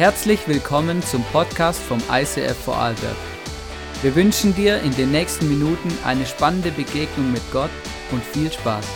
Herzlich 0.00 0.48
willkommen 0.48 1.02
zum 1.02 1.22
Podcast 1.24 1.78
vom 1.78 1.98
ICF 2.10 2.56
Vorarlberg. 2.64 3.18
Wir 4.00 4.16
wünschen 4.16 4.54
dir 4.54 4.80
in 4.80 4.92
den 4.92 5.10
nächsten 5.10 5.46
Minuten 5.46 5.90
eine 6.04 6.24
spannende 6.24 6.70
Begegnung 6.70 7.30
mit 7.30 7.42
Gott 7.52 7.70
und 8.10 8.24
viel 8.24 8.50
Spaß. 8.50 8.86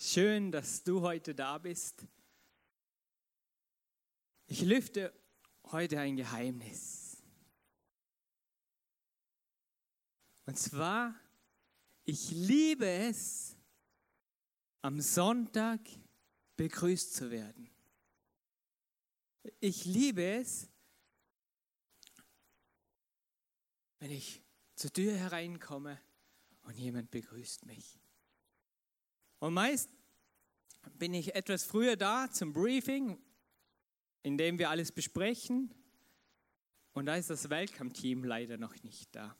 Schön, 0.00 0.50
dass 0.50 0.82
du 0.82 1.02
heute 1.02 1.32
da 1.32 1.58
bist. 1.58 2.04
Ich 4.48 4.62
lüfte 4.62 5.12
heute 5.70 6.00
ein 6.00 6.16
Geheimnis. 6.16 7.22
Und 10.46 10.58
zwar, 10.58 11.14
ich 12.10 12.32
liebe 12.32 12.88
es, 12.88 13.56
am 14.82 15.00
Sonntag 15.00 15.78
begrüßt 16.56 17.14
zu 17.14 17.30
werden. 17.30 17.70
Ich 19.60 19.84
liebe 19.84 20.20
es, 20.20 20.68
wenn 24.00 24.10
ich 24.10 24.42
zur 24.74 24.92
Tür 24.92 25.14
hereinkomme 25.14 26.00
und 26.62 26.76
jemand 26.76 27.12
begrüßt 27.12 27.64
mich. 27.66 28.00
Und 29.38 29.54
meist 29.54 29.88
bin 30.94 31.14
ich 31.14 31.36
etwas 31.36 31.62
früher 31.62 31.94
da 31.94 32.28
zum 32.28 32.52
Briefing, 32.52 33.22
in 34.24 34.36
dem 34.36 34.58
wir 34.58 34.70
alles 34.70 34.90
besprechen. 34.90 35.72
Und 36.92 37.06
da 37.06 37.14
ist 37.14 37.30
das 37.30 37.50
Welcome-Team 37.50 38.24
leider 38.24 38.56
noch 38.56 38.74
nicht 38.82 39.14
da. 39.14 39.38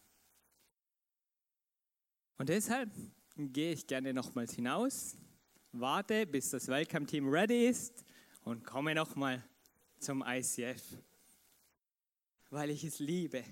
Und 2.41 2.49
deshalb 2.49 2.89
gehe 3.37 3.75
ich 3.75 3.87
gerne 3.87 4.15
nochmals 4.15 4.55
hinaus, 4.55 5.19
warte, 5.73 6.27
bis 6.27 6.49
das 6.49 6.69
Welcome-Team 6.69 7.29
ready 7.29 7.67
ist 7.69 8.03
und 8.41 8.65
komme 8.65 8.95
nochmal 8.95 9.45
zum 9.99 10.25
ICF, 10.27 10.83
weil 12.49 12.71
ich 12.71 12.83
es 12.83 12.99
liebe. 12.99 13.45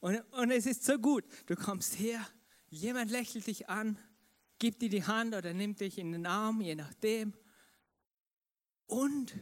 Und, 0.00 0.20
und 0.32 0.50
es 0.50 0.66
ist 0.66 0.84
so 0.84 0.98
gut, 0.98 1.24
du 1.46 1.56
kommst 1.56 1.98
her, 1.98 2.20
jemand 2.68 3.10
lächelt 3.10 3.46
dich 3.46 3.70
an, 3.70 3.98
gibt 4.58 4.82
dir 4.82 4.90
die 4.90 5.06
Hand 5.06 5.34
oder 5.34 5.54
nimmt 5.54 5.80
dich 5.80 5.96
in 5.96 6.12
den 6.12 6.26
Arm, 6.26 6.60
je 6.60 6.74
nachdem. 6.74 7.32
Und 8.84 9.32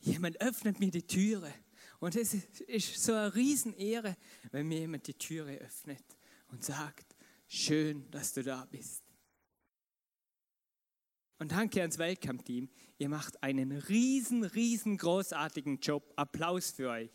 jemand 0.00 0.38
öffnet 0.42 0.80
mir 0.80 0.90
die 0.90 1.06
Türe. 1.06 1.50
Und 1.98 2.14
es 2.14 2.34
ist 2.34 3.02
so 3.02 3.14
eine 3.14 3.34
Riesenehre, 3.34 4.18
wenn 4.50 4.68
mir 4.68 4.80
jemand 4.80 5.06
die 5.06 5.14
Türe 5.14 5.56
öffnet 5.56 6.17
und 6.48 6.64
sagt, 6.64 7.16
schön, 7.46 8.10
dass 8.10 8.32
du 8.32 8.42
da 8.42 8.66
bist. 8.66 9.04
Und 11.38 11.52
danke 11.52 11.80
ans 11.80 11.98
Welcome-Team. 11.98 12.68
Ihr 12.98 13.08
macht 13.08 13.42
einen 13.44 13.70
riesen, 13.70 14.42
riesengroßartigen 14.42 15.78
Job. 15.78 16.12
Applaus 16.16 16.72
für 16.72 16.90
euch. 16.90 17.12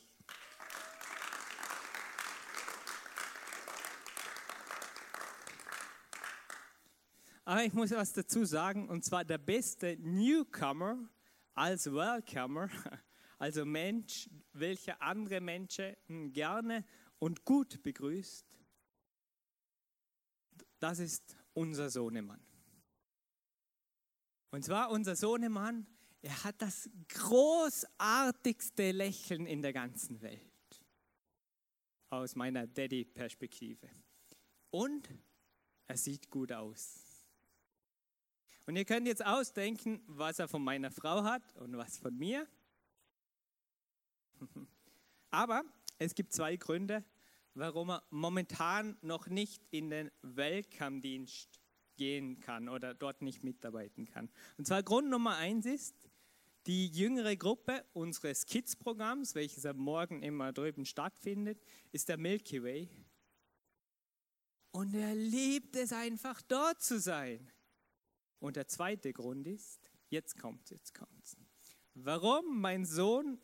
Aber 7.45 7.66
ich 7.66 7.73
muss 7.73 7.92
was 7.92 8.14
dazu 8.14 8.45
sagen, 8.45 8.88
und 8.88 9.04
zwar 9.04 9.26
der 9.26 9.38
beste 9.38 9.98
Newcomer 10.00 10.98
als 11.54 11.92
Welcomer, 11.92 12.70
also 13.38 13.66
Mensch, 13.66 14.30
welcher 14.54 15.02
andere 15.02 15.42
Menschen 15.42 15.95
gerne 16.31 16.86
und 17.20 17.44
gut 17.44 17.84
begrüßt, 17.84 18.45
das 20.84 21.00
ist 21.00 21.38
unser 21.53 21.89
Sohnemann. 21.89 22.45
Und 24.52 24.66
zwar 24.66 24.92
unser 24.92 25.16
Sohnemann, 25.16 25.88
er 26.21 26.44
hat 26.44 26.61
das 26.61 26.89
großartigste 27.08 28.92
Lächeln 28.92 29.45
in 29.45 29.61
der 29.61 29.71
ganzen 29.71 30.21
Welt. 30.21 30.42
Aus 32.10 32.36
meiner 32.36 32.67
Daddy-Perspektive. 32.67 33.89
Und 34.71 35.10
er 35.88 35.95
sieht 35.95 36.30
gut 36.30 36.52
aus. 36.52 37.00
Und 38.65 38.76
ihr 38.76 38.86
könnt 38.86 39.08
jetzt 39.08 39.26
ausdenken, 39.26 40.04
was 40.05 40.38
er 40.39 40.50
von 40.50 40.64
meiner 40.64 40.92
Frau 40.92 41.23
hat 41.23 41.55
und 41.55 41.77
was 41.77 41.98
von 41.98 42.17
mir. 42.17 42.45
Aber 45.32 45.64
es 45.98 46.14
gibt 46.14 46.33
zwei 46.33 46.58
Gründe, 46.58 47.05
warum 47.53 47.91
er 47.91 48.03
momentan 48.09 48.97
noch 49.02 49.27
nicht 49.27 49.64
in 49.71 49.89
den 49.89 50.11
Welcome-Dienst 50.21 51.59
gehen 51.95 52.39
kann 52.39 52.69
oder 52.69 52.93
dort 52.93 53.21
nicht 53.21 53.43
mitarbeiten 53.43 54.05
kann. 54.05 54.30
Und 54.58 54.65
zwar 54.65 54.81
Grund 54.83 55.09
Nummer 55.09 55.37
eins 55.37 55.65
ist, 55.65 55.95
die 56.65 56.87
jüngere 56.87 57.36
Gruppe 57.36 57.86
unseres 57.93 58.45
Kids-Programms, 58.45 59.36
welches 59.36 59.65
am 59.65 59.77
Morgen 59.77 60.23
immer 60.23 60.53
drüben 60.53 60.86
stattfindet, 60.86 61.61
ist 61.91 62.09
der 62.09 62.17
Milky 62.17 62.64
Way. 62.64 62.89
Und 64.71 64.95
er 64.95 65.14
liebt 65.14 65.75
es 65.75 65.91
einfach 65.91 66.41
dort 66.41 66.81
zu 66.81 66.99
sein. 66.99 67.52
Und 68.39 68.55
der 68.55 68.67
zweite 68.67 69.14
Grund 69.14 69.45
ist, 69.45 69.80
jetzt 70.09 70.39
kommt 70.39 70.70
jetzt 70.71 70.93
kommt's. 70.93 71.37
Warum 71.93 72.59
mein 72.59 72.85
Sohn 72.85 73.39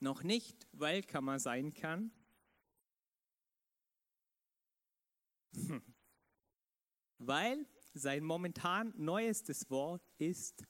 noch 0.00 0.22
nicht 0.22 0.68
Welcomer 0.72 1.40
sein 1.40 1.72
kann? 1.72 2.12
Hm. 5.54 5.82
Weil 7.28 7.66
sein 7.92 8.24
momentan 8.24 8.94
neuestes 8.96 9.68
Wort 9.68 10.02
ist 10.16 10.64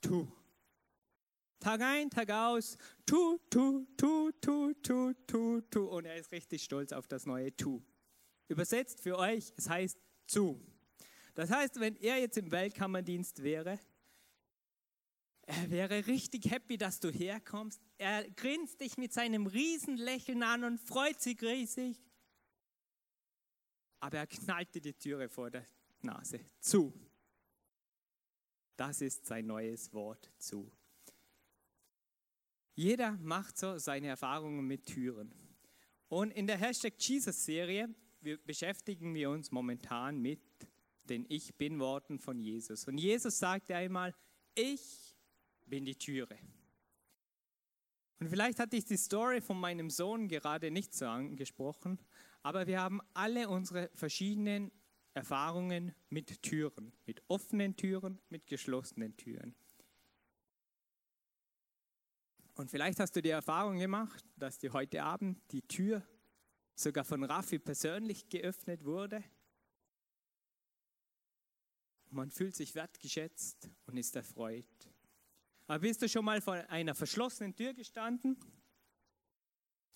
tu. 0.00 0.28
Tag 1.58 1.80
ein, 1.80 2.08
Tag 2.08 2.30
aus, 2.30 2.78
tu, 3.04 3.36
tu, 3.50 3.84
tu, 3.96 4.30
tu, 4.40 4.72
tu, 4.74 5.12
tu, 5.26 5.60
tu. 5.62 5.86
Und 5.86 6.04
er 6.04 6.14
ist 6.14 6.30
richtig 6.30 6.62
stolz 6.62 6.92
auf 6.92 7.08
das 7.08 7.26
neue 7.26 7.54
tu. 7.56 7.82
Übersetzt 8.46 9.00
für 9.00 9.18
euch, 9.18 9.52
es 9.56 9.68
heißt 9.68 9.98
zu. 10.28 10.64
Das 11.34 11.50
heißt, 11.50 11.80
wenn 11.80 11.96
er 11.96 12.20
jetzt 12.20 12.38
im 12.38 12.52
Weltkammerdienst 12.52 13.42
wäre, 13.42 13.80
er 15.42 15.70
wäre 15.70 16.06
richtig 16.06 16.48
happy, 16.48 16.78
dass 16.78 17.00
du 17.00 17.10
herkommst. 17.10 17.82
Er 17.96 18.30
grinst 18.30 18.80
dich 18.80 18.96
mit 18.96 19.12
seinem 19.12 19.48
Riesenlächeln 19.48 20.44
an 20.44 20.62
und 20.62 20.78
freut 20.78 21.20
sich 21.20 21.42
riesig. 21.42 22.07
Aber 24.00 24.18
er 24.18 24.26
knallt 24.26 24.74
dir 24.74 24.80
die 24.80 24.94
Türe 24.94 25.28
vor 25.28 25.50
der 25.50 25.66
Nase 26.02 26.40
zu. 26.60 26.92
Das 28.76 29.00
ist 29.00 29.26
sein 29.26 29.46
neues 29.46 29.92
Wort 29.92 30.30
zu. 30.38 30.70
Jeder 32.74 33.12
macht 33.22 33.58
so 33.58 33.76
seine 33.78 34.06
Erfahrungen 34.06 34.64
mit 34.64 34.86
Türen. 34.86 35.34
Und 36.08 36.30
in 36.30 36.46
der 36.46 36.58
Hashtag 36.58 36.94
Jesus-Serie 36.96 37.92
beschäftigen 38.44 39.14
wir 39.14 39.30
uns 39.30 39.50
momentan 39.50 40.20
mit 40.20 40.40
den 41.04 41.26
Ich 41.28 41.56
bin 41.56 41.80
Worten 41.80 42.18
von 42.20 42.38
Jesus. 42.38 42.86
Und 42.86 42.98
Jesus 42.98 43.38
sagte 43.38 43.74
einmal, 43.74 44.14
ich 44.54 45.16
bin 45.66 45.84
die 45.84 45.96
Türe. 45.96 46.38
Und 48.20 48.28
vielleicht 48.28 48.58
hatte 48.58 48.76
ich 48.76 48.84
die 48.84 48.96
Story 48.96 49.40
von 49.40 49.58
meinem 49.58 49.90
Sohn 49.90 50.28
gerade 50.28 50.70
nicht 50.70 50.94
so 50.94 51.06
angesprochen, 51.06 51.98
aber 52.48 52.66
wir 52.66 52.80
haben 52.80 53.00
alle 53.14 53.48
unsere 53.48 53.90
verschiedenen 53.94 54.72
Erfahrungen 55.14 55.94
mit 56.08 56.42
Türen, 56.42 56.92
mit 57.06 57.22
offenen 57.28 57.76
Türen, 57.76 58.20
mit 58.28 58.46
geschlossenen 58.46 59.16
Türen. 59.16 59.54
Und 62.54 62.70
vielleicht 62.70 62.98
hast 63.00 63.14
du 63.14 63.22
die 63.22 63.30
Erfahrung 63.30 63.78
gemacht, 63.78 64.24
dass 64.36 64.58
dir 64.58 64.72
heute 64.72 65.02
Abend 65.02 65.40
die 65.52 65.62
Tür 65.62 66.02
sogar 66.74 67.04
von 67.04 67.22
Raffi 67.22 67.58
persönlich 67.58 68.28
geöffnet 68.28 68.84
wurde 68.84 69.22
man 72.10 72.30
fühlt 72.30 72.54
sich 72.54 72.74
wertgeschätzt 72.74 73.70
und 73.86 73.96
ist 73.96 74.16
erfreut. 74.16 74.64
Aber 75.66 75.80
bist 75.80 76.00
du 76.00 76.08
schon 76.08 76.24
mal 76.24 76.40
vor 76.40 76.54
einer 76.54 76.94
verschlossenen 76.94 77.54
Tür 77.54 77.74
gestanden? 77.74 78.38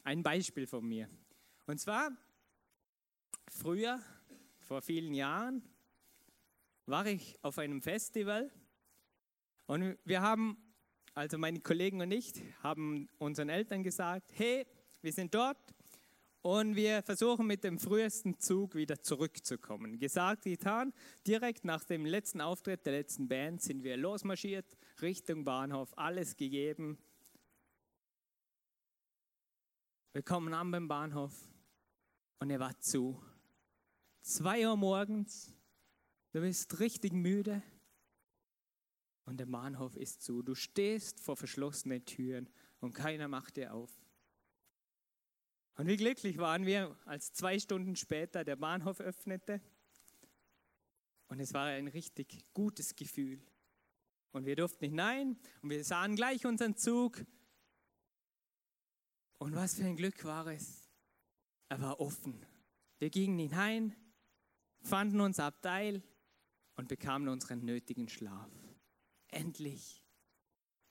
Ein 0.03 0.23
Beispiel 0.23 0.67
von 0.67 0.87
mir. 0.87 1.09
Und 1.67 1.79
zwar, 1.79 2.11
früher, 3.49 4.01
vor 4.61 4.83
vielen 4.83 5.15
Jahren, 5.15 5.63
war 6.87 7.07
ich 7.07 7.39
auf 7.43 7.59
einem 7.59 7.83
Festival 7.83 8.51
und 9.67 9.97
wir 10.05 10.21
haben, 10.21 10.57
also 11.15 11.39
meine 11.39 11.61
Kollegen 11.61 12.01
und 12.01 12.11
ich, 12.11 12.33
haben 12.63 13.09
unseren 13.19 13.49
Eltern 13.49 13.83
gesagt, 13.83 14.33
hey, 14.35 14.67
wir 15.01 15.13
sind 15.13 15.35
dort, 15.35 15.59
und 16.43 16.75
wir 16.75 17.03
versuchen 17.03 17.47
mit 17.47 17.63
dem 17.63 17.79
frühesten 17.79 18.39
Zug 18.39 18.75
wieder 18.75 19.01
zurückzukommen. 19.01 19.99
Gesagt, 19.99 20.43
getan, 20.43 20.93
direkt 21.25 21.65
nach 21.65 21.85
dem 21.85 22.05
letzten 22.05 22.41
Auftritt 22.41 22.85
der 22.85 22.95
letzten 22.95 23.29
Band 23.29 23.63
sind 23.63 23.85
wir 23.85 23.97
losmarschiert, 23.97 24.67
Richtung 25.01 25.45
Bahnhof, 25.45 25.97
alles 25.97 26.37
gegeben. 26.37 26.99
Wir 30.13 30.23
kommen 30.23 30.53
an 30.53 30.71
beim 30.73 30.89
Bahnhof 30.89 31.33
und 32.41 32.51
er 32.51 32.59
war 32.59 32.79
zu. 32.81 33.23
2 34.23 34.69
Uhr 34.69 34.77
morgens, 34.77 35.53
du 36.31 36.41
bist 36.41 36.79
richtig 36.79 37.13
müde 37.13 37.61
und 39.25 39.39
der 39.39 39.47
Bahnhof 39.47 39.97
ist 39.97 40.23
zu. 40.23 40.43
Du 40.43 40.55
stehst 40.55 41.21
vor 41.21 41.37
verschlossenen 41.37 42.05
Türen 42.05 42.49
und 42.81 42.93
keiner 42.93 43.27
macht 43.29 43.57
dir 43.57 43.75
auf. 43.75 43.91
Und 45.75 45.89
wie 45.89 45.97
glücklich 45.97 46.39
waren 46.39 46.67
wir, 46.67 46.97
als 47.05 47.33
zwei 47.33 47.59
Stunden 47.59 47.97
später 47.97 48.45
der 48.45 48.57
Bahnhof 48.57 49.01
öffnete. 49.01 49.61
Und 51.29 51.41
es 51.41 51.53
war 51.55 51.67
ein 51.67 51.89
richtig 51.89 52.45
gutes 52.53 52.95
Gefühl. 52.95 53.43
Und 54.31 54.47
wir 54.47 54.55
durften 54.55 54.85
hinein 54.85 55.39
und 55.63 55.71
wir 55.71 55.83
sahen 55.83 56.15
gleich 56.15 56.47
unseren 56.47 56.77
Zug. 56.77 57.25
Und 59.39 59.55
was 59.57 59.75
für 59.75 59.85
ein 59.85 59.97
Glück 59.97 60.25
war 60.25 60.47
es. 60.47 60.89
Er 61.69 61.81
war 61.81 62.01
offen. 62.01 62.47
Wir 62.99 63.11
gingen 63.11 63.39
hinein, 63.39 63.97
fanden 64.83 65.21
uns 65.21 65.39
Abteil 65.39 66.03
und 66.77 66.89
bekamen 66.89 67.29
unseren 67.29 67.65
nötigen 67.65 68.09
Schlaf. 68.09 68.51
Endlich, 69.29 70.03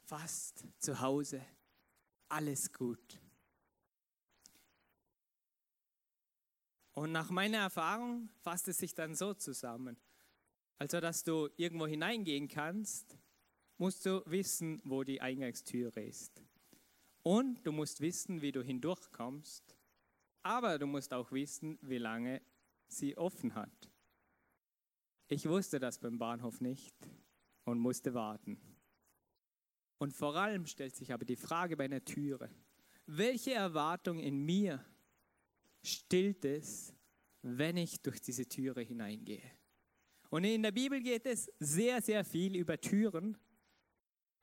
fast 0.04 0.66
zu 0.80 1.00
Hause, 1.00 1.46
alles 2.30 2.72
gut. 2.74 3.20
Und 6.94 7.12
nach 7.12 7.30
meiner 7.30 7.60
Erfahrung 7.60 8.30
fasst 8.42 8.68
es 8.68 8.78
sich 8.78 8.94
dann 8.94 9.16
so 9.16 9.34
zusammen. 9.34 9.98
Also, 10.78 11.00
dass 11.00 11.24
du 11.24 11.50
irgendwo 11.58 11.88
hineingehen 11.88 12.48
kannst, 12.48 13.18
musst 13.78 14.06
du 14.06 14.24
wissen, 14.26 14.82
wo 14.84 15.04
die 15.04 15.22
Eingangstüre 15.22 16.02
ist. 16.04 16.44
Und 17.24 17.66
du 17.66 17.72
musst 17.72 18.02
wissen, 18.02 18.42
wie 18.42 18.52
du 18.52 18.62
hindurchkommst. 18.64 19.76
Aber 20.44 20.80
du 20.80 20.88
musst 20.88 21.14
auch 21.14 21.32
wissen, 21.32 21.78
wie 21.82 22.00
lange 22.00 22.42
sie 22.92 23.18
offen 23.18 23.56
hat. 23.56 23.92
Ich 25.28 25.48
wusste 25.48 25.80
das 25.80 25.98
beim 25.98 26.18
Bahnhof 26.18 26.60
nicht 26.62 26.96
und 27.64 27.80
musste 27.80 28.14
warten. 28.14 28.60
Und 29.98 30.14
vor 30.14 30.36
allem 30.36 30.66
stellt 30.66 30.96
sich 30.96 31.14
aber 31.14 31.26
die 31.26 31.36
Frage 31.36 31.78
bei 31.78 31.86
einer 31.86 32.04
Türe, 32.04 32.50
welche 33.06 33.54
Erwartung 33.54 34.20
in 34.20 34.46
mir 34.46 34.84
stillt 35.84 36.44
es, 36.46 36.94
wenn 37.42 37.78
ich 37.78 38.02
durch 38.02 38.22
diese 38.22 38.48
Türe 38.48 38.82
hineingehe? 38.82 39.52
Und 40.30 40.44
in 40.46 40.64
der 40.64 40.72
Bibel 40.72 41.02
geht 41.02 41.26
es 41.26 41.52
sehr, 41.60 42.02
sehr 42.02 42.24
viel 42.24 42.56
über 42.56 42.80
Türen. 42.80 43.38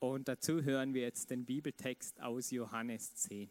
Und 0.00 0.28
dazu 0.28 0.62
hören 0.62 0.94
wir 0.94 1.02
jetzt 1.02 1.30
den 1.30 1.44
Bibeltext 1.44 2.20
aus 2.20 2.50
Johannes 2.50 3.14
10. 3.14 3.50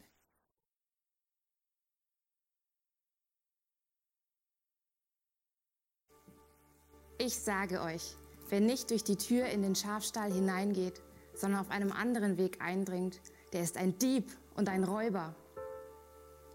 Ich 7.18 7.36
sage 7.40 7.81
euch, 7.81 8.18
Wer 8.50 8.62
nicht 8.62 8.92
durch 8.92 9.04
die 9.04 9.18
Tür 9.18 9.48
in 9.48 9.62
den 9.62 9.75
Schafstall 9.75 10.31
hineingeht, 10.31 11.02
sondern 11.34 11.60
auf 11.60 11.69
einem 11.69 11.92
anderen 11.92 12.38
Weg 12.38 12.62
eindringt, 12.62 13.19
der 13.52 13.62
ist 13.62 13.78
ein 13.78 13.98
Dieb 14.00 14.25
und 14.56 14.69
ein 14.69 14.84
Räuber. 14.84 15.36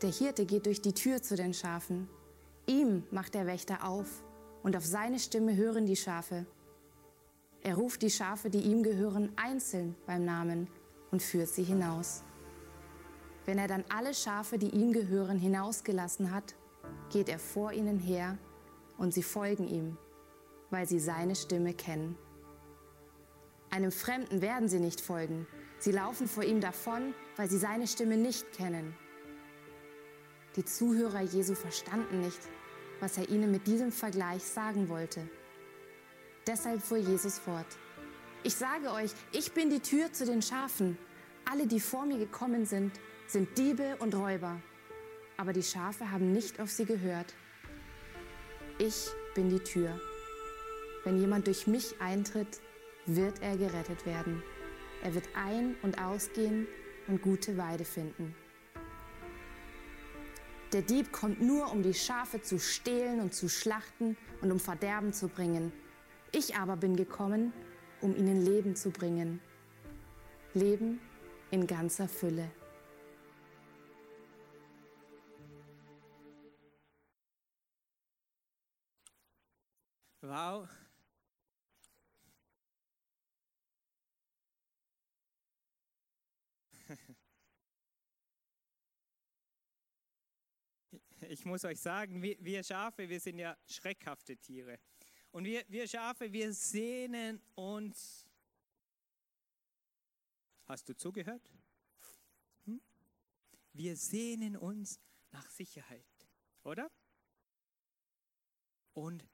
Der 0.01 0.11
Hirte 0.11 0.47
geht 0.47 0.67
durch 0.67 0.81
die 0.81 0.95
Tür 0.95 1.23
zu 1.23 1.37
den 1.37 1.53
Schafen. 1.53 2.09
Ihm 2.67 3.05
macht 3.11 3.35
der 3.35 3.47
Wächter 3.47 3.87
auf 3.87 4.25
und 4.63 4.75
auf 4.75 4.87
seine 4.87 5.19
Stimme 5.19 5.55
hören 5.55 5.85
die 5.85 5.97
Schafe. 5.97 6.47
Er 7.63 7.77
ruft 7.77 8.03
die 8.03 8.11
Schafe, 8.11 8.49
die 8.49 8.61
ihm 8.61 8.83
gehören, 8.83 9.33
einzeln 9.37 9.95
beim 10.07 10.25
Namen 10.25 10.69
und 11.11 11.23
führt 11.23 11.49
sie 11.49 11.63
hinaus. 11.63 12.23
Wenn 13.45 13.59
er 13.59 13.69
dann 13.69 13.85
alle 13.95 14.15
Schafe, 14.15 14.57
die 14.57 14.71
ihm 14.71 14.93
gehören, 14.93 15.39
hinausgelassen 15.39 16.33
hat, 16.33 16.55
geht 17.11 17.29
er 17.29 17.39
vor 17.39 17.73
ihnen 17.73 17.99
her 17.99 18.39
und 18.97 19.13
sie 19.13 19.23
folgen 19.23 19.69
ihm 19.69 19.99
weil 20.73 20.89
sie 20.89 20.99
seine 20.99 21.37
Stimme 21.37 21.75
kennen. 21.75 22.17
Einem 23.71 23.93
Fremden 23.93 24.43
werden 24.43 24.69
sie 24.69 24.81
nicht 24.81 25.01
folgen. 25.01 25.47
Sie 25.79 25.93
laufen 25.93 26.27
vor 26.27 26.45
ihm 26.45 26.61
davon, 26.61 27.15
weil 27.37 27.49
sie 27.49 27.59
seine 27.59 27.87
Stimme 27.87 28.17
nicht 28.17 28.53
kennen. 28.53 28.97
Die 30.57 30.65
Zuhörer 30.65 31.21
Jesu 31.21 31.55
verstanden 31.55 32.21
nicht, 32.21 32.41
was 33.01 33.19
er 33.19 33.29
ihnen 33.29 33.51
mit 33.51 33.67
diesem 33.67 33.93
Vergleich 33.93 34.43
sagen 34.43 34.89
wollte. 34.89 35.29
Deshalb 36.47 36.83
fuhr 36.83 36.99
Jesus 36.99 37.39
fort. 37.39 37.67
Ich 38.43 38.55
sage 38.57 38.93
euch, 38.93 39.13
ich 39.33 39.53
bin 39.53 39.71
die 39.71 39.81
Tür 39.81 40.13
zu 40.13 40.27
den 40.27 40.43
Schafen. 40.43 40.99
Alle, 41.51 41.67
die 41.67 41.81
vor 41.81 42.07
mir 42.07 42.19
gekommen 42.19 42.67
sind, 42.67 42.93
sind 43.27 43.57
Diebe 43.59 43.97
und 43.99 44.15
Räuber. 44.15 44.61
Aber 45.37 45.53
die 45.53 45.63
Schafe 45.63 46.11
haben 46.11 46.33
nicht 46.33 46.61
auf 46.61 46.71
sie 46.71 46.85
gehört. 46.85 47.35
Ich 48.79 49.11
bin 49.35 49.49
die 49.49 49.61
Tür. 49.61 50.01
Wenn 51.05 51.19
jemand 51.19 51.47
durch 51.47 51.67
mich 51.67 52.01
eintritt, 52.01 52.61
wird 53.07 53.43
er 53.43 53.57
gerettet 53.57 54.07
werden. 54.07 54.43
Er 55.03 55.15
wird 55.15 55.29
ein- 55.35 55.75
und 55.83 56.01
ausgehen 56.01 56.69
und 57.09 57.23
gute 57.23 57.57
Weide 57.57 57.85
finden. 57.85 58.35
Der 60.73 60.83
Dieb 60.83 61.13
kommt 61.13 61.43
nur, 61.43 61.71
um 61.71 61.83
die 61.83 61.93
Schafe 61.93 62.41
zu 62.41 62.59
stehlen 62.59 63.21
und 63.21 63.35
zu 63.35 63.49
schlachten 63.49 64.17
und 64.41 64.51
um 64.53 64.59
Verderben 64.59 65.13
zu 65.13 65.29
bringen. 65.29 65.73
Ich 66.31 66.57
aber 66.57 66.77
bin 66.77 66.97
gekommen, 66.97 67.53
um 68.01 68.17
ihnen 68.17 68.43
Leben 68.43 68.75
zu 68.75 68.91
bringen. 68.91 69.41
Leben 70.55 71.01
in 71.51 71.67
ganzer 71.67 72.09
Fülle. 72.09 72.51
Wow, 80.23 80.69
ich 91.33 91.47
muss 91.47 91.65
euch 91.65 91.81
sagen, 91.81 92.23
wir, 92.23 92.37
wir, 92.41 92.63
Schafe, 92.63 93.09
wir 93.09 93.19
sind 93.19 93.39
ja 93.39 93.57
schreckhafte 93.67 94.37
Tiere. 94.37 94.79
Und 95.31 95.45
wir, 95.45 95.65
wir 95.69 95.89
Schafe, 95.89 96.31
wir 96.31 96.53
sehnen 96.53 97.41
uns. 97.55 98.27
Hast 100.67 100.91
du 100.91 100.95
zugehört? 100.95 101.51
Hm? 102.67 102.83
Wir 103.73 103.97
sehnen 103.97 104.59
uns 104.59 105.01
nach 105.31 105.49
Sicherheit, 105.49 106.05
oder? 106.65 106.91
Und, 108.93 109.27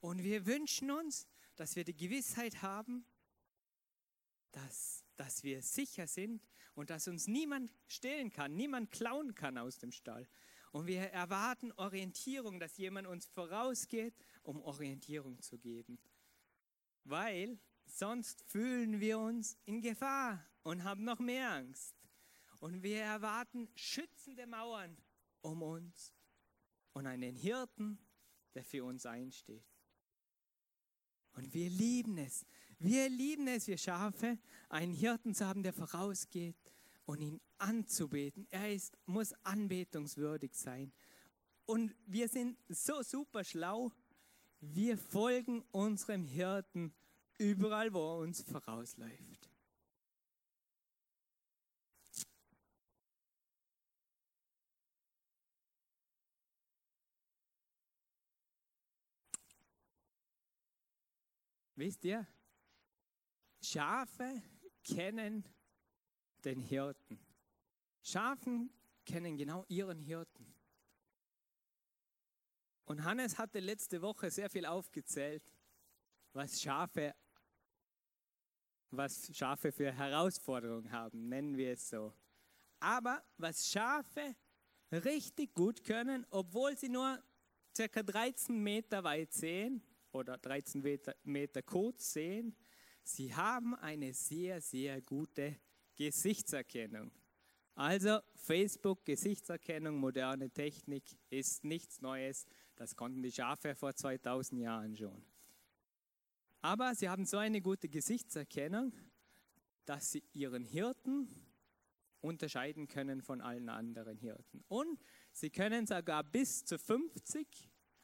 und 0.00 0.22
wir 0.22 0.46
wünschen 0.46 0.90
uns, 0.90 1.28
dass 1.56 1.76
wir 1.76 1.84
die 1.84 1.96
Gewissheit 1.96 2.62
haben, 2.62 3.04
dass, 4.52 5.04
dass 5.16 5.42
wir 5.42 5.60
sicher 5.60 6.06
sind 6.06 6.42
und 6.74 6.88
dass 6.88 7.08
uns 7.08 7.26
niemand 7.26 7.70
stehlen 7.88 8.30
kann, 8.30 8.56
niemand 8.56 8.90
klauen 8.90 9.34
kann 9.34 9.58
aus 9.58 9.76
dem 9.78 9.92
Stall. 9.92 10.26
Und 10.72 10.86
wir 10.86 11.02
erwarten 11.10 11.70
Orientierung, 11.72 12.58
dass 12.58 12.78
jemand 12.78 13.06
uns 13.06 13.26
vorausgeht, 13.26 14.14
um 14.42 14.60
Orientierung 14.62 15.40
zu 15.40 15.58
geben. 15.58 15.98
Weil 17.04 17.60
sonst 17.84 18.42
fühlen 18.46 18.98
wir 18.98 19.18
uns 19.18 19.58
in 19.66 19.82
Gefahr 19.82 20.44
und 20.62 20.82
haben 20.82 21.04
noch 21.04 21.18
mehr 21.18 21.52
Angst. 21.52 21.94
Und 22.58 22.82
wir 22.82 23.02
erwarten 23.02 23.68
schützende 23.74 24.46
Mauern 24.46 24.96
um 25.42 25.62
uns 25.62 26.14
und 26.94 27.06
einen 27.06 27.36
Hirten, 27.36 27.98
der 28.54 28.64
für 28.64 28.84
uns 28.84 29.04
einsteht. 29.04 29.66
Und 31.34 31.52
wir 31.52 31.68
lieben 31.68 32.16
es. 32.18 32.46
Wir 32.78 33.08
lieben 33.08 33.46
es, 33.46 33.66
wir 33.66 33.78
Schafe, 33.78 34.38
einen 34.68 34.92
Hirten 34.92 35.34
zu 35.34 35.46
haben, 35.46 35.62
der 35.62 35.72
vorausgeht 35.72 36.56
und 37.04 37.20
ihn 37.20 37.40
anzubeten. 37.58 38.46
Er 38.50 38.72
ist, 38.72 38.96
muss 39.06 39.32
anbetungswürdig 39.44 40.54
sein. 40.54 40.92
Und 41.64 41.94
wir 42.06 42.28
sind 42.28 42.58
so 42.68 43.02
super 43.02 43.44
schlau. 43.44 43.92
Wir 44.60 44.96
folgen 44.96 45.62
unserem 45.70 46.24
Hirten 46.24 46.94
überall, 47.38 47.92
wo 47.92 48.14
er 48.14 48.18
uns 48.18 48.42
vorausläuft. 48.42 49.48
Wisst 61.74 62.04
ihr, 62.04 62.26
Schafe 63.60 64.40
kennen 64.84 65.44
den 66.44 66.60
Hirten. 66.60 67.18
Schafen 68.02 68.70
kennen 69.04 69.36
genau 69.36 69.64
ihren 69.68 70.00
Hirten. 70.00 70.54
Und 72.84 73.04
Hannes 73.04 73.38
hatte 73.38 73.60
letzte 73.60 74.02
Woche 74.02 74.30
sehr 74.30 74.50
viel 74.50 74.66
aufgezählt, 74.66 75.42
was 76.32 76.60
Schafe, 76.60 77.14
was 78.90 79.34
Schafe 79.34 79.72
für 79.72 79.92
Herausforderungen 79.92 80.90
haben, 80.90 81.28
nennen 81.28 81.56
wir 81.56 81.72
es 81.72 81.88
so. 81.88 82.12
Aber 82.80 83.22
was 83.38 83.68
Schafe 83.68 84.34
richtig 84.90 85.54
gut 85.54 85.84
können, 85.84 86.26
obwohl 86.30 86.76
sie 86.76 86.88
nur 86.88 87.22
circa 87.74 88.02
13 88.02 88.62
Meter 88.62 89.02
weit 89.04 89.32
sehen 89.32 89.82
oder 90.10 90.36
13 90.36 90.82
Meter, 90.82 91.14
Meter 91.22 91.62
kurz 91.62 92.12
sehen, 92.12 92.56
sie 93.02 93.34
haben 93.34 93.74
eine 93.76 94.12
sehr, 94.12 94.60
sehr 94.60 95.00
gute 95.00 95.56
Gesichtserkennung. 96.02 97.12
Also 97.76 98.18
Facebook, 98.34 99.04
Gesichtserkennung, 99.04 99.98
moderne 99.98 100.50
Technik 100.50 101.04
ist 101.30 101.62
nichts 101.62 102.00
Neues. 102.00 102.46
Das 102.74 102.96
konnten 102.96 103.22
die 103.22 103.30
Schafe 103.30 103.76
vor 103.76 103.94
2000 103.94 104.60
Jahren 104.60 104.96
schon. 104.96 105.24
Aber 106.60 106.94
sie 106.96 107.08
haben 107.08 107.24
so 107.24 107.36
eine 107.36 107.60
gute 107.60 107.88
Gesichtserkennung, 107.88 108.92
dass 109.84 110.10
sie 110.10 110.24
ihren 110.32 110.64
Hirten 110.64 111.28
unterscheiden 112.20 112.88
können 112.88 113.22
von 113.22 113.40
allen 113.40 113.68
anderen 113.68 114.18
Hirten. 114.18 114.64
Und 114.66 114.98
sie 115.30 115.50
können 115.50 115.86
sogar 115.86 116.24
bis 116.24 116.64
zu 116.64 116.80
50 116.80 117.46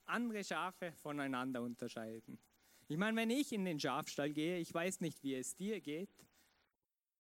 andere 0.07 0.45
Schafe 0.45 0.93
voneinander 0.93 1.63
unterscheiden. 1.63 2.39
Ich 2.87 2.97
meine, 2.97 3.17
wenn 3.17 3.31
ich 3.31 3.53
in 3.53 3.65
den 3.65 3.81
Schafstall 3.81 4.33
gehe, 4.33 4.59
ich 4.59 4.73
weiß 4.73 5.01
nicht, 5.01 5.23
wie 5.25 5.35
es 5.35 5.57
dir 5.57 5.81
geht, 5.81 6.28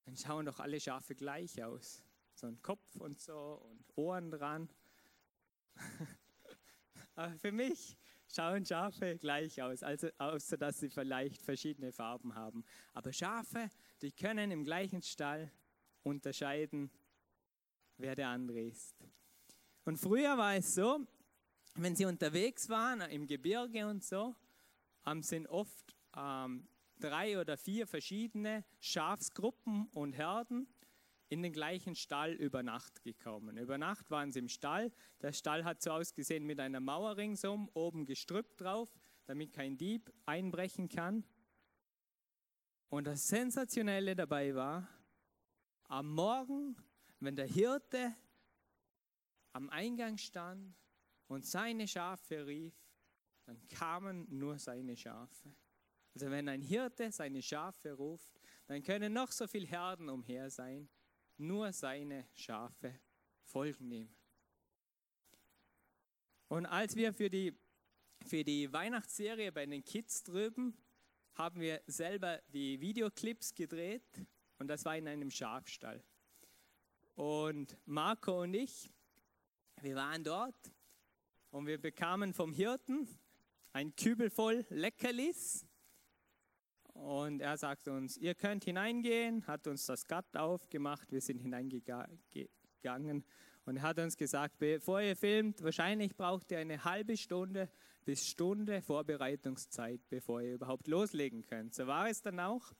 dann 0.09 0.17
schauen 0.17 0.47
doch 0.47 0.59
alle 0.59 0.81
Schafe 0.81 1.15
gleich 1.15 1.62
aus. 1.62 2.03
So 2.33 2.47
ein 2.47 2.62
Kopf 2.62 2.97
und 2.97 3.21
so 3.21 3.61
und 3.71 3.85
Ohren 3.95 4.31
dran. 4.31 4.71
Aber 7.15 7.37
für 7.37 7.53
mich 7.53 7.99
schauen 8.27 8.65
Schafe 8.65 9.19
gleich 9.19 9.61
aus, 9.61 9.83
also 9.83 10.09
außer 10.17 10.57
dass 10.57 10.81
sie 10.81 10.88
vielleicht 10.88 11.43
verschiedene 11.43 11.93
Farben 11.93 12.35
haben. 12.35 12.65
Aber 12.95 13.12
Schafe, 13.12 13.69
die 14.00 14.11
können 14.11 14.50
im 14.50 14.65
gleichen 14.65 15.03
Stall 15.03 15.53
unterscheiden, 16.05 16.91
wer 17.99 18.15
der 18.15 18.29
andere 18.29 18.62
ist. 18.62 18.97
Und 19.85 19.99
früher 19.99 20.38
war 20.38 20.55
es 20.55 20.75
so, 20.75 21.07
wenn 21.75 21.95
sie 21.95 22.07
unterwegs 22.07 22.71
waren 22.71 23.03
im 23.11 23.27
Gebirge 23.27 23.87
und 23.87 24.03
so, 24.03 24.35
ähm, 25.05 25.23
sind 25.23 25.47
oft 25.49 25.95
ähm, 26.17 26.67
drei 26.99 27.40
oder 27.40 27.57
vier 27.57 27.87
verschiedene 27.87 28.64
Schafsgruppen 28.81 29.88
und 29.88 30.12
Herden 30.12 30.69
in 31.28 31.43
den 31.43 31.52
gleichen 31.52 31.95
Stall 31.95 32.33
über 32.33 32.62
Nacht 32.62 33.02
gekommen. 33.02 33.59
Über 33.59 33.76
Nacht 33.78 34.11
waren 34.11 34.33
sie 34.33 34.38
im 34.38 34.49
Stall. 34.49 34.90
Der 35.21 35.33
Stall 35.33 35.64
hat 35.64 35.83
so 35.83 35.90
ausgesehen 35.90 36.45
mit 36.45 36.59
einer 36.59 36.81
Mauer 36.81 37.17
ringsum, 37.17 37.69
oben 37.75 38.07
Gestrüpp 38.07 38.57
drauf, 38.57 38.95
damit 39.26 39.52
kein 39.52 39.76
Dieb 39.76 40.11
einbrechen 40.25 40.88
kann. 40.88 41.25
Und 42.88 43.07
das 43.07 43.28
Sensationelle 43.28 44.17
dabei 44.17 44.55
war, 44.55 44.88
am 45.85 46.14
Morgen, 46.14 46.76
wenn 47.21 47.37
der 47.37 47.47
Hirte 47.47 48.14
am 49.52 49.69
Eingang 49.69 50.17
stand 50.17 50.75
und 51.26 51.45
seine 51.45 51.87
Schafe 51.87 52.47
rief, 52.47 52.75
dann 53.45 53.67
kamen 53.69 54.26
nur 54.31 54.59
seine 54.59 54.97
Schafe. 54.97 55.55
Also 56.19 56.33
wenn 56.33 56.49
ein 56.49 56.63
Hirte 56.63 57.13
seine 57.13 57.41
Schafe 57.41 57.93
ruft, 57.93 58.41
dann 58.67 58.83
können 58.83 59.13
noch 59.13 59.31
so 59.31 59.47
viele 59.47 59.69
Herden 59.69 60.09
umher 60.09 60.51
sein, 60.51 60.89
nur 61.37 61.73
seine 61.73 62.27
Schafe 62.35 62.99
folgen 63.45 63.89
ihm. 63.93 64.13
Und 66.49 66.67
als 66.67 66.97
wir 66.97 67.15
für 67.15 67.31
die, 67.31 67.57
für 68.27 68.43
die 68.43 68.73
Weihnachtsserie 68.73 69.53
bei 69.53 69.65
den 69.65 69.85
Kids 69.85 70.25
drüben, 70.25 70.77
haben 71.35 71.61
wir 71.61 71.83
selber 71.87 72.43
die 72.49 72.81
Videoclips 72.81 73.55
gedreht 73.55 74.27
und 74.59 74.67
das 74.67 74.85
war 74.85 74.97
in 74.97 75.07
einem 75.07 75.31
Schafstall. 75.31 76.03
Und 77.15 77.79
Marco 77.87 78.43
und 78.43 78.55
ich, 78.55 78.91
wir 79.83 79.95
waren 79.95 80.25
dort 80.25 80.73
und 81.53 81.69
wir 81.69 81.81
bekamen 81.81 82.35
vom 82.35 82.53
Hirten 82.53 83.07
ein 83.73 83.95
Kübel 83.95 84.31
voll 84.31 84.67
Leckerlis. 84.71 85.68
Und 87.05 87.40
er 87.40 87.57
sagte 87.57 87.93
uns, 87.93 88.17
ihr 88.17 88.35
könnt 88.35 88.64
hineingehen, 88.64 89.47
hat 89.47 89.67
uns 89.67 89.87
das 89.87 90.07
Gatt 90.07 90.37
aufgemacht, 90.37 91.12
wir 91.12 91.21
sind 91.21 91.38
hineingegangen 91.38 93.25
und 93.64 93.76
er 93.76 93.83
hat 93.83 93.99
uns 93.99 94.17
gesagt, 94.17 94.59
bevor 94.59 95.00
ihr 95.00 95.14
filmt, 95.14 95.62
wahrscheinlich 95.62 96.17
braucht 96.17 96.50
ihr 96.50 96.59
eine 96.59 96.85
halbe 96.85 97.17
Stunde 97.17 97.71
bis 98.05 98.26
Stunde 98.26 98.83
Vorbereitungszeit, 98.83 100.00
bevor 100.09 100.43
ihr 100.43 100.55
überhaupt 100.55 100.88
loslegen 100.88 101.43
könnt. 101.43 101.75
So 101.75 101.87
war 101.87 102.09
es 102.09 102.21
dann 102.21 102.40
auch. 102.40 102.73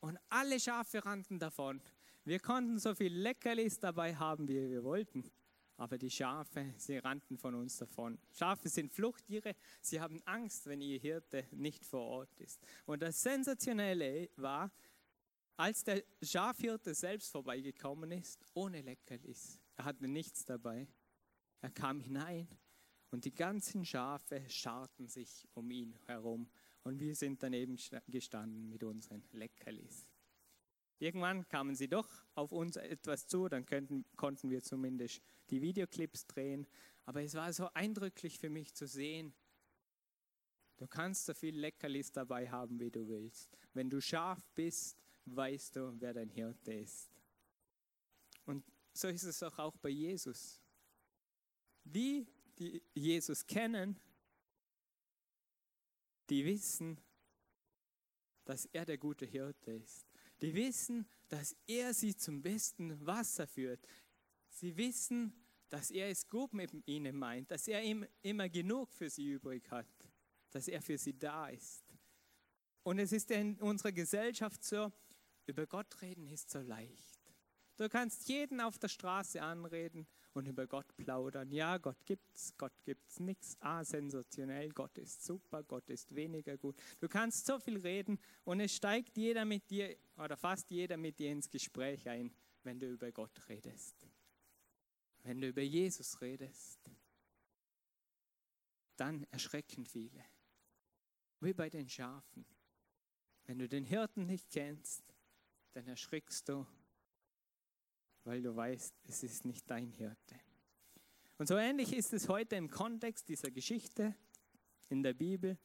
Und 0.00 0.18
alle 0.28 0.58
Schafe 0.58 1.04
rannten 1.04 1.38
davon. 1.38 1.82
Wir 2.24 2.40
konnten 2.40 2.78
so 2.78 2.94
viel 2.94 3.12
Leckerlis 3.12 3.78
dabei 3.78 4.14
haben, 4.14 4.48
wie 4.48 4.70
wir 4.70 4.84
wollten 4.84 5.30
aber 5.76 5.98
die 5.98 6.10
Schafe, 6.10 6.74
sie 6.76 6.98
rannten 6.98 7.38
von 7.38 7.54
uns 7.54 7.76
davon. 7.78 8.18
Schafe 8.32 8.68
sind 8.68 8.92
Fluchttiere, 8.92 9.54
sie 9.80 10.00
haben 10.00 10.22
Angst, 10.24 10.66
wenn 10.66 10.80
ihr 10.80 10.98
Hirte 10.98 11.46
nicht 11.50 11.84
vor 11.84 12.02
Ort 12.02 12.34
ist. 12.38 12.60
Und 12.86 13.02
das 13.02 13.20
Sensationelle 13.20 14.30
war, 14.36 14.70
als 15.56 15.84
der 15.84 16.02
Schafhirte 16.22 16.94
selbst 16.94 17.30
vorbeigekommen 17.30 18.10
ist, 18.12 18.44
ohne 18.54 18.80
Leckerlis, 18.80 19.60
er 19.76 19.84
hatte 19.84 20.08
nichts 20.08 20.44
dabei, 20.44 20.88
er 21.60 21.70
kam 21.70 22.00
hinein 22.00 22.48
und 23.10 23.24
die 23.24 23.34
ganzen 23.34 23.84
Schafe 23.84 24.48
scharten 24.48 25.08
sich 25.08 25.46
um 25.54 25.70
ihn 25.70 25.94
herum 26.06 26.48
und 26.82 26.98
wir 26.98 27.14
sind 27.14 27.42
daneben 27.42 27.78
gestanden 28.08 28.68
mit 28.68 28.82
unseren 28.82 29.22
Leckerlis. 29.32 30.11
Irgendwann 31.02 31.48
kamen 31.48 31.74
sie 31.74 31.88
doch 31.88 32.08
auf 32.36 32.52
uns 32.52 32.76
etwas 32.76 33.26
zu, 33.26 33.48
dann 33.48 33.66
könnten, 33.66 34.04
konnten 34.14 34.50
wir 34.50 34.62
zumindest 34.62 35.20
die 35.50 35.60
Videoclips 35.60 36.28
drehen. 36.28 36.64
Aber 37.06 37.24
es 37.24 37.34
war 37.34 37.52
so 37.52 37.68
eindrücklich 37.74 38.38
für 38.38 38.48
mich 38.48 38.72
zu 38.72 38.86
sehen, 38.86 39.34
du 40.76 40.86
kannst 40.86 41.26
so 41.26 41.34
viel 41.34 41.58
Leckerlis 41.58 42.12
dabei 42.12 42.48
haben, 42.48 42.78
wie 42.78 42.92
du 42.92 43.08
willst. 43.08 43.50
Wenn 43.74 43.90
du 43.90 44.00
scharf 44.00 44.48
bist, 44.54 44.96
weißt 45.24 45.74
du, 45.74 46.00
wer 46.00 46.14
dein 46.14 46.30
Hirte 46.30 46.72
ist. 46.72 47.10
Und 48.44 48.64
so 48.92 49.08
ist 49.08 49.24
es 49.24 49.42
auch, 49.42 49.58
auch 49.58 49.76
bei 49.78 49.88
Jesus. 49.88 50.62
Die, 51.82 52.28
die 52.60 52.80
Jesus 52.94 53.44
kennen, 53.44 53.98
die 56.30 56.44
wissen, 56.44 57.00
dass 58.44 58.66
er 58.66 58.84
der 58.84 58.98
gute 58.98 59.26
Hirte 59.26 59.72
ist. 59.72 60.11
Die 60.42 60.54
wissen, 60.54 61.08
dass 61.28 61.56
er 61.66 61.94
sie 61.94 62.16
zum 62.16 62.42
besten 62.42 63.06
Wasser 63.06 63.46
führt. 63.46 63.86
Sie 64.48 64.76
wissen, 64.76 65.32
dass 65.70 65.90
er 65.90 66.10
es 66.10 66.28
gut 66.28 66.52
mit 66.52 66.70
ihnen 66.86 67.16
meint, 67.16 67.50
dass 67.50 67.68
er 67.68 67.82
immer 68.22 68.48
genug 68.48 68.92
für 68.92 69.08
sie 69.08 69.30
übrig 69.30 69.70
hat, 69.70 69.86
dass 70.50 70.68
er 70.68 70.82
für 70.82 70.98
sie 70.98 71.18
da 71.18 71.48
ist. 71.48 71.84
Und 72.82 72.98
es 72.98 73.12
ist 73.12 73.30
in 73.30 73.58
unserer 73.60 73.92
Gesellschaft 73.92 74.64
so, 74.64 74.92
über 75.46 75.66
Gott 75.66 76.02
reden 76.02 76.26
ist 76.26 76.50
so 76.50 76.60
leicht. 76.60 77.18
Du 77.76 77.88
kannst 77.88 78.28
jeden 78.28 78.60
auf 78.60 78.78
der 78.78 78.88
Straße 78.88 79.40
anreden 79.40 80.06
und 80.34 80.46
über 80.46 80.66
Gott 80.66 80.96
plaudern. 80.96 81.50
Ja, 81.52 81.78
Gott 81.78 82.04
gibt's, 82.04 82.54
Gott 82.56 82.72
gibt's 82.84 83.20
nichts. 83.20 83.56
Ah, 83.60 83.84
sensationell, 83.84 84.70
Gott 84.70 84.96
ist 84.98 85.24
super, 85.24 85.62
Gott 85.62 85.88
ist 85.90 86.14
weniger 86.14 86.56
gut. 86.56 86.76
Du 87.00 87.08
kannst 87.08 87.46
so 87.46 87.58
viel 87.58 87.78
reden 87.78 88.18
und 88.44 88.60
es 88.60 88.74
steigt 88.74 89.16
jeder 89.16 89.44
mit 89.44 89.70
dir 89.70 89.96
oder 90.16 90.36
fast 90.36 90.70
jeder 90.70 90.96
mit 90.96 91.18
dir 91.18 91.30
ins 91.30 91.50
Gespräch 91.50 92.08
ein, 92.08 92.34
wenn 92.62 92.80
du 92.80 92.90
über 92.90 93.10
Gott 93.12 93.48
redest. 93.48 94.06
Wenn 95.22 95.40
du 95.40 95.48
über 95.48 95.62
Jesus 95.62 96.20
redest, 96.20 96.80
dann 98.96 99.24
erschrecken 99.30 99.86
viele. 99.86 100.24
Wie 101.40 101.52
bei 101.52 101.68
den 101.68 101.88
Schafen. 101.88 102.44
Wenn 103.44 103.58
du 103.58 103.68
den 103.68 103.84
Hirten 103.84 104.26
nicht 104.26 104.50
kennst, 104.50 105.02
dann 105.72 105.86
erschrickst 105.88 106.48
du 106.48 106.66
weil 108.24 108.42
du 108.42 108.54
weißt, 108.54 108.94
es 109.04 109.22
ist 109.22 109.44
nicht 109.44 109.68
dein 109.70 109.88
Hirte. 109.88 110.38
Und 111.38 111.48
so 111.48 111.56
ähnlich 111.56 111.92
ist 111.92 112.12
es 112.12 112.28
heute 112.28 112.56
im 112.56 112.70
Kontext 112.70 113.28
dieser 113.28 113.50
Geschichte 113.50 114.14
in 114.88 115.02
der 115.02 115.14
Bibel. 115.14 115.58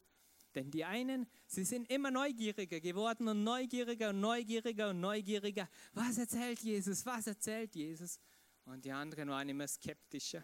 Denn 0.55 0.71
die 0.71 0.83
einen, 0.83 1.27
sie 1.45 1.65
sind 1.65 1.89
immer 1.91 2.09
neugieriger 2.09 2.79
geworden 2.79 3.27
und 3.27 3.43
neugieriger 3.43 4.09
und 4.09 4.21
neugieriger 4.21 4.89
und 4.89 4.99
neugieriger. 4.99 5.69
Was 5.93 6.17
erzählt 6.17 6.59
Jesus? 6.61 7.05
Was 7.05 7.27
erzählt 7.27 7.75
Jesus? 7.75 8.19
Und 8.65 8.83
die 8.83 8.91
anderen 8.91 9.29
waren 9.29 9.47
immer 9.49 9.67
skeptischer. 9.67 10.43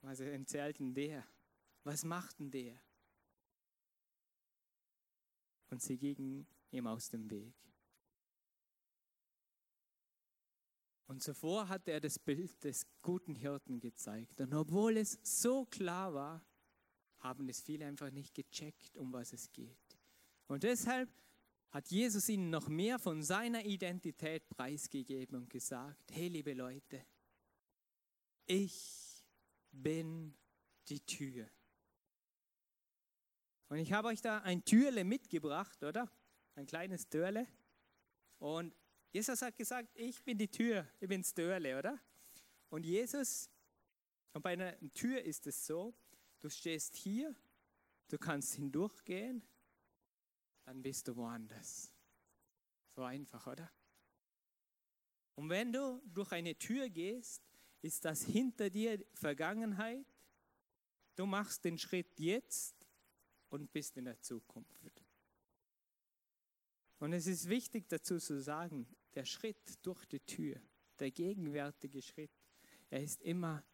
Was 0.00 0.20
erzählt 0.20 0.78
denn 0.78 0.94
der? 0.94 1.26
Was 1.84 2.04
macht 2.04 2.38
denn 2.38 2.50
der? 2.50 2.80
Und 5.70 5.82
sie 5.82 5.98
gingen 5.98 6.46
ihm 6.70 6.86
aus 6.86 7.10
dem 7.10 7.28
Weg. 7.30 7.54
Und 11.08 11.22
zuvor 11.22 11.68
hat 11.68 11.88
er 11.88 12.00
das 12.00 12.18
Bild 12.18 12.62
des 12.62 12.86
guten 13.00 13.34
Hirten 13.34 13.80
gezeigt. 13.80 14.42
Und 14.42 14.52
obwohl 14.52 14.98
es 14.98 15.18
so 15.22 15.64
klar 15.64 16.12
war, 16.12 16.44
haben 17.20 17.48
es 17.48 17.62
viele 17.62 17.86
einfach 17.86 18.10
nicht 18.10 18.34
gecheckt, 18.34 18.96
um 18.98 19.12
was 19.12 19.32
es 19.32 19.50
geht. 19.50 19.98
Und 20.48 20.62
deshalb 20.62 21.10
hat 21.70 21.88
Jesus 21.88 22.28
ihnen 22.28 22.50
noch 22.50 22.68
mehr 22.68 22.98
von 22.98 23.22
seiner 23.22 23.64
Identität 23.64 24.48
preisgegeben 24.50 25.36
und 25.36 25.50
gesagt, 25.50 26.12
hey 26.12 26.28
liebe 26.28 26.52
Leute, 26.52 27.04
ich 28.44 29.24
bin 29.72 30.34
die 30.88 31.00
Tür. 31.00 31.48
Und 33.68 33.78
ich 33.78 33.92
habe 33.92 34.08
euch 34.08 34.20
da 34.20 34.38
ein 34.40 34.62
Türle 34.62 35.04
mitgebracht, 35.04 35.82
oder? 35.82 36.10
Ein 36.54 36.66
kleines 36.66 37.08
Türle. 37.08 37.46
Und 38.38 38.74
Jesus 39.10 39.40
hat 39.42 39.56
gesagt, 39.56 39.88
ich 39.94 40.22
bin 40.22 40.36
die 40.36 40.48
Tür, 40.48 40.86
ich 41.00 41.08
bin 41.08 41.22
das 41.22 41.32
Türle, 41.32 41.78
oder? 41.78 41.98
Und 42.68 42.84
Jesus, 42.84 43.50
und 44.32 44.42
bei 44.42 44.52
einer 44.52 44.78
Tür 44.92 45.22
ist 45.22 45.46
es 45.46 45.66
so, 45.66 45.94
du 46.40 46.50
stehst 46.50 46.96
hier, 46.96 47.34
du 48.08 48.18
kannst 48.18 48.54
hindurchgehen, 48.54 49.42
dann 50.64 50.82
bist 50.82 51.08
du 51.08 51.16
woanders. 51.16 51.90
So 52.94 53.02
einfach, 53.02 53.46
oder? 53.46 53.70
Und 55.34 55.48
wenn 55.48 55.72
du 55.72 56.02
durch 56.04 56.32
eine 56.32 56.56
Tür 56.56 56.90
gehst, 56.90 57.42
ist 57.80 58.04
das 58.04 58.24
hinter 58.24 58.68
dir 58.68 59.04
Vergangenheit. 59.14 60.06
Du 61.14 61.26
machst 61.26 61.64
den 61.64 61.78
Schritt 61.78 62.18
jetzt 62.18 62.74
und 63.48 63.72
bist 63.72 63.96
in 63.96 64.04
der 64.04 64.20
Zukunft. 64.20 65.02
Und 66.98 67.12
es 67.12 67.26
ist 67.26 67.48
wichtig 67.48 67.88
dazu 67.88 68.18
zu 68.18 68.42
sagen, 68.42 68.86
der 69.18 69.24
Schritt 69.24 69.84
durch 69.84 70.06
die 70.06 70.20
Tür, 70.20 70.60
der 71.00 71.10
gegenwärtige 71.10 72.00
Schritt, 72.00 72.30
er 72.88 73.02
ist 73.02 73.20
immer 73.22 73.64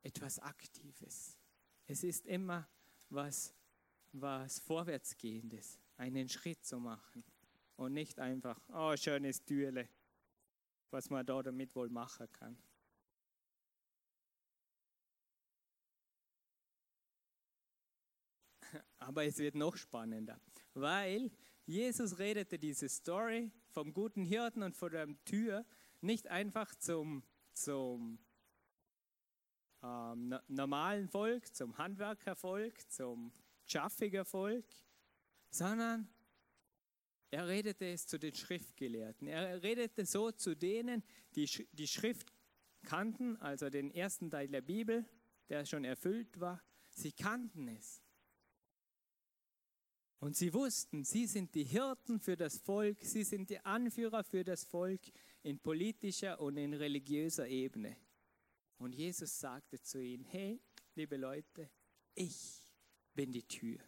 etwas 0.00 0.38
Aktives. 0.38 1.38
Es 1.86 2.02
ist 2.02 2.24
immer 2.24 2.66
was, 3.10 3.54
was 4.12 4.60
Vorwärtsgehendes, 4.60 5.78
einen 5.98 6.26
Schritt 6.30 6.64
zu 6.64 6.80
machen 6.80 7.22
und 7.76 7.92
nicht 7.92 8.18
einfach, 8.18 8.58
oh, 8.70 8.96
schönes 8.96 9.44
Türle, 9.44 9.90
was 10.88 11.10
man 11.10 11.26
da 11.26 11.42
damit 11.42 11.76
wohl 11.76 11.90
machen 11.90 12.32
kann. 12.32 12.56
Aber 19.00 19.26
es 19.26 19.36
wird 19.36 19.54
noch 19.54 19.76
spannender, 19.76 20.40
weil 20.72 21.30
Jesus 21.66 22.18
redete 22.18 22.58
diese 22.58 22.88
Story 22.88 23.52
vom 23.74 23.92
guten 23.92 24.24
Hirten 24.24 24.62
und 24.62 24.76
von 24.76 24.92
der 24.92 25.08
Tür 25.24 25.66
nicht 26.00 26.28
einfach 26.28 26.74
zum, 26.76 27.24
zum 27.52 28.18
ähm, 29.82 30.38
normalen 30.48 31.08
Volk, 31.08 31.54
zum 31.54 31.76
Handwerkervolk, 31.76 32.90
zum 32.90 33.32
schaffiger 33.64 34.24
Volk, 34.24 34.64
sondern 35.50 36.08
er 37.32 37.48
redete 37.48 37.86
es 37.86 38.06
zu 38.06 38.16
den 38.16 38.32
Schriftgelehrten. 38.32 39.26
Er 39.26 39.60
redete 39.62 40.06
so 40.06 40.30
zu 40.30 40.54
denen, 40.54 41.02
die 41.34 41.46
die 41.72 41.88
Schrift 41.88 42.32
kannten, 42.84 43.36
also 43.38 43.70
den 43.70 43.90
ersten 43.90 44.30
Teil 44.30 44.46
der 44.46 44.60
Bibel, 44.60 45.04
der 45.48 45.66
schon 45.66 45.84
erfüllt 45.84 46.38
war. 46.38 46.62
Sie 46.90 47.10
kannten 47.10 47.66
es. 47.66 48.03
Und 50.24 50.34
sie 50.36 50.54
wussten, 50.54 51.04
sie 51.04 51.26
sind 51.26 51.54
die 51.54 51.64
Hirten 51.64 52.18
für 52.18 52.34
das 52.34 52.56
Volk, 52.56 52.96
sie 53.02 53.24
sind 53.24 53.50
die 53.50 53.58
Anführer 53.58 54.24
für 54.24 54.42
das 54.42 54.64
Volk 54.64 55.02
in 55.42 55.58
politischer 55.58 56.40
und 56.40 56.56
in 56.56 56.72
religiöser 56.72 57.46
Ebene. 57.46 57.94
Und 58.78 58.94
Jesus 58.94 59.38
sagte 59.38 59.82
zu 59.82 60.02
ihnen, 60.02 60.24
hey, 60.24 60.62
liebe 60.94 61.18
Leute, 61.18 61.68
ich 62.14 62.72
bin 63.12 63.32
die 63.32 63.46
Tür. 63.46 63.78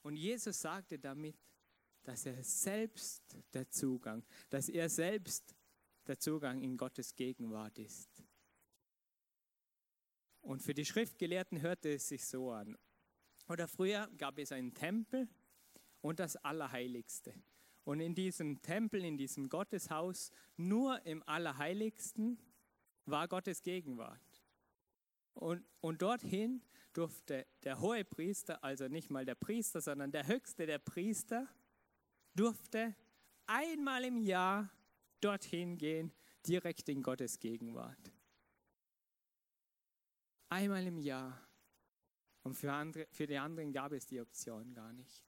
Und 0.00 0.16
Jesus 0.16 0.62
sagte 0.62 0.98
damit, 0.98 1.36
dass 2.04 2.24
er 2.24 2.42
selbst 2.42 3.36
der 3.52 3.68
Zugang, 3.68 4.24
dass 4.48 4.70
er 4.70 4.88
selbst 4.88 5.54
der 6.06 6.18
Zugang 6.18 6.62
in 6.62 6.78
Gottes 6.78 7.14
Gegenwart 7.14 7.78
ist. 7.78 8.08
Und 10.40 10.62
für 10.62 10.72
die 10.72 10.86
Schriftgelehrten 10.86 11.60
hörte 11.60 11.92
es 11.92 12.08
sich 12.08 12.24
so 12.24 12.50
an. 12.50 12.78
Oder 13.48 13.66
früher 13.66 14.08
gab 14.18 14.38
es 14.38 14.52
einen 14.52 14.74
Tempel 14.74 15.28
und 16.00 16.20
das 16.20 16.36
Allerheiligste. 16.36 17.34
Und 17.84 18.00
in 18.00 18.14
diesem 18.14 18.60
Tempel, 18.60 19.02
in 19.02 19.16
diesem 19.16 19.48
Gotteshaus, 19.48 20.30
nur 20.56 21.04
im 21.06 21.22
Allerheiligsten 21.26 22.38
war 23.06 23.26
Gottes 23.26 23.62
Gegenwart. 23.62 24.20
Und, 25.32 25.64
und 25.80 26.02
dorthin 26.02 26.62
durfte 26.92 27.46
der 27.64 27.80
hohe 27.80 28.04
Priester, 28.04 28.62
also 28.62 28.88
nicht 28.88 29.08
mal 29.08 29.24
der 29.24 29.36
Priester, 29.36 29.80
sondern 29.80 30.10
der 30.10 30.26
höchste 30.26 30.66
der 30.66 30.78
Priester, 30.78 31.48
durfte 32.34 32.94
einmal 33.46 34.04
im 34.04 34.18
Jahr 34.18 34.70
dorthin 35.20 35.78
gehen, 35.78 36.12
direkt 36.46 36.88
in 36.88 37.02
Gottes 37.02 37.38
Gegenwart. 37.38 38.12
Einmal 40.50 40.86
im 40.86 40.98
Jahr. 40.98 41.47
Und 42.42 42.54
für, 42.54 42.72
andere, 42.72 43.06
für 43.10 43.26
die 43.26 43.36
anderen 43.36 43.72
gab 43.72 43.92
es 43.92 44.06
die 44.06 44.20
Option 44.20 44.72
gar 44.72 44.92
nicht. 44.92 45.24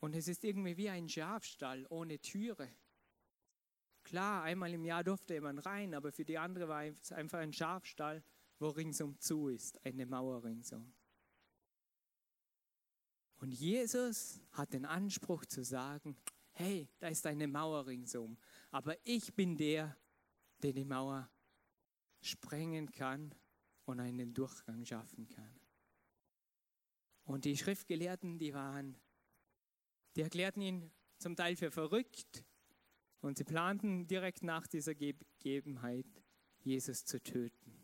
Und 0.00 0.14
es 0.14 0.28
ist 0.28 0.44
irgendwie 0.44 0.76
wie 0.76 0.88
ein 0.88 1.08
Schafstall 1.08 1.86
ohne 1.88 2.18
Türe. 2.20 2.70
Klar, 4.04 4.44
einmal 4.44 4.72
im 4.72 4.84
Jahr 4.84 5.04
durfte 5.04 5.40
man 5.40 5.58
rein, 5.58 5.94
aber 5.94 6.12
für 6.12 6.24
die 6.24 6.38
andere 6.38 6.68
war 6.68 6.84
es 6.84 7.12
einfach 7.12 7.38
ein 7.38 7.52
Schafstall, 7.52 8.22
wo 8.58 8.68
ringsum 8.68 9.18
zu 9.18 9.48
ist, 9.48 9.84
eine 9.84 10.06
Mauer 10.06 10.44
ringsum. 10.44 10.94
Und 13.36 13.52
Jesus 13.52 14.40
hat 14.52 14.72
den 14.72 14.84
Anspruch 14.84 15.44
zu 15.44 15.62
sagen, 15.62 16.16
hey, 16.52 16.88
da 16.98 17.08
ist 17.08 17.26
eine 17.26 17.46
Mauer 17.46 17.86
ringsum, 17.86 18.36
aber 18.70 18.96
ich 19.04 19.34
bin 19.34 19.56
der, 19.56 19.96
der 20.62 20.72
die 20.72 20.84
Mauer 20.84 21.30
sprengen 22.20 22.90
kann 22.90 23.32
und 23.88 24.00
einen 24.00 24.34
Durchgang 24.34 24.84
schaffen 24.84 25.28
kann. 25.28 25.60
Und 27.24 27.46
die 27.46 27.56
Schriftgelehrten, 27.56 28.38
die 28.38 28.52
waren, 28.52 28.96
die 30.14 30.20
erklärten 30.20 30.60
ihn 30.60 30.92
zum 31.18 31.36
Teil 31.36 31.56
für 31.56 31.70
verrückt 31.70 32.44
und 33.20 33.38
sie 33.38 33.44
planten 33.44 34.06
direkt 34.06 34.42
nach 34.42 34.66
dieser 34.66 34.94
Gegebenheit, 34.94 36.06
Jesus 36.58 37.04
zu 37.04 37.22
töten. 37.22 37.74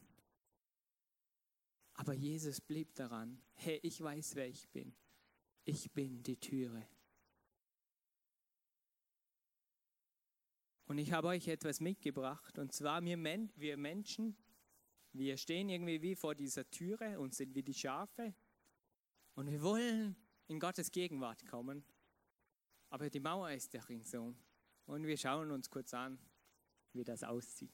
Aber 1.94 2.12
Jesus 2.12 2.60
blieb 2.60 2.94
daran, 2.94 3.40
hey, 3.54 3.78
ich 3.82 4.00
weiß, 4.00 4.34
wer 4.34 4.48
ich 4.48 4.68
bin. 4.70 4.94
Ich 5.64 5.90
bin 5.92 6.22
die 6.22 6.36
Türe. 6.36 6.86
Und 10.86 10.98
ich 10.98 11.12
habe 11.12 11.28
euch 11.28 11.48
etwas 11.48 11.80
mitgebracht, 11.80 12.58
und 12.58 12.72
zwar 12.72 13.02
wir, 13.02 13.76
Menschen, 13.76 14.36
wir 15.14 15.36
stehen 15.36 15.68
irgendwie 15.68 16.02
wie 16.02 16.14
vor 16.14 16.34
dieser 16.34 16.68
Türe 16.70 17.18
und 17.18 17.34
sind 17.34 17.54
wie 17.54 17.62
die 17.62 17.74
Schafe 17.74 18.34
und 19.34 19.50
wir 19.50 19.62
wollen 19.62 20.16
in 20.48 20.60
Gottes 20.60 20.90
Gegenwart 20.90 21.46
kommen. 21.46 21.84
Aber 22.90 23.08
die 23.10 23.20
Mauer 23.20 23.50
ist 23.50 23.72
ja 23.74 23.82
ringsum. 23.82 24.36
Und 24.86 25.06
wir 25.06 25.16
schauen 25.16 25.50
uns 25.50 25.70
kurz 25.70 25.94
an, 25.94 26.18
wie 26.92 27.04
das 27.04 27.24
aussieht. 27.24 27.72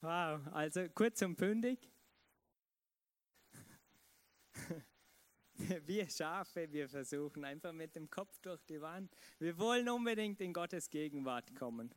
Wow, 0.00 0.46
also 0.52 0.88
kurz 0.90 1.22
und 1.22 1.36
bündig. 1.36 1.90
Wir 5.86 6.08
Schafe, 6.08 6.70
wir 6.70 6.88
versuchen 6.88 7.44
einfach 7.44 7.72
mit 7.72 7.96
dem 7.96 8.10
Kopf 8.10 8.38
durch 8.40 8.62
die 8.64 8.80
Wand. 8.80 9.14
Wir 9.38 9.56
wollen 9.58 9.88
unbedingt 9.88 10.40
in 10.40 10.52
Gottes 10.52 10.90
Gegenwart 10.90 11.54
kommen. 11.56 11.94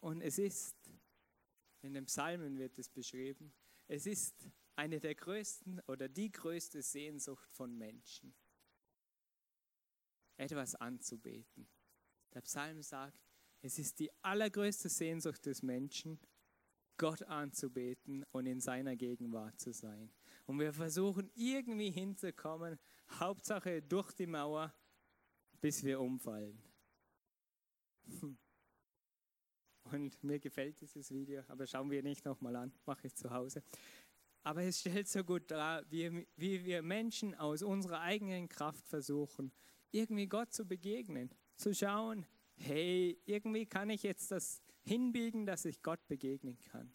Und 0.00 0.22
es 0.22 0.38
ist, 0.38 0.76
in 1.82 1.94
den 1.94 2.06
Psalmen 2.06 2.58
wird 2.58 2.78
es 2.78 2.88
beschrieben, 2.88 3.52
es 3.86 4.06
ist 4.06 4.50
eine 4.76 5.00
der 5.00 5.14
größten 5.14 5.80
oder 5.86 6.08
die 6.08 6.30
größte 6.30 6.82
Sehnsucht 6.82 7.48
von 7.52 7.76
Menschen, 7.76 8.34
etwas 10.36 10.74
anzubeten. 10.74 11.68
Der 12.34 12.40
Psalm 12.42 12.82
sagt, 12.82 13.27
es 13.60 13.78
ist 13.78 13.98
die 13.98 14.10
allergrößte 14.22 14.88
Sehnsucht 14.88 15.44
des 15.46 15.62
Menschen, 15.62 16.18
Gott 16.96 17.22
anzubeten 17.22 18.24
und 18.32 18.46
in 18.46 18.60
seiner 18.60 18.96
Gegenwart 18.96 19.58
zu 19.60 19.72
sein. 19.72 20.10
Und 20.46 20.58
wir 20.58 20.72
versuchen 20.72 21.30
irgendwie 21.34 21.90
hinzukommen, 21.90 22.78
Hauptsache 23.20 23.82
durch 23.82 24.12
die 24.12 24.26
Mauer, 24.26 24.74
bis 25.60 25.84
wir 25.84 26.00
umfallen. 26.00 26.60
Und 29.84 30.22
mir 30.22 30.38
gefällt 30.38 30.80
dieses 30.80 31.10
Video, 31.10 31.42
aber 31.48 31.66
schauen 31.66 31.90
wir 31.90 32.02
nicht 32.02 32.24
nochmal 32.24 32.56
an, 32.56 32.74
mache 32.84 33.06
ich 33.06 33.14
zu 33.14 33.30
Hause. 33.30 33.62
Aber 34.42 34.62
es 34.62 34.80
stellt 34.80 35.08
so 35.08 35.24
gut 35.24 35.50
dar, 35.50 35.84
wie, 35.90 36.26
wie 36.36 36.64
wir 36.64 36.82
Menschen 36.82 37.34
aus 37.34 37.62
unserer 37.62 38.00
eigenen 38.00 38.48
Kraft 38.48 38.86
versuchen, 38.86 39.52
irgendwie 39.90 40.26
Gott 40.26 40.52
zu 40.52 40.66
begegnen. 40.66 41.30
zu 41.56 41.74
schauen, 41.74 42.24
hey, 42.58 43.18
irgendwie 43.24 43.66
kann 43.66 43.90
ich 43.90 44.02
jetzt 44.02 44.30
das 44.30 44.62
hinbiegen, 44.82 45.46
dass 45.46 45.64
ich 45.64 45.82
Gott 45.82 46.06
begegnen 46.08 46.58
kann. 46.60 46.92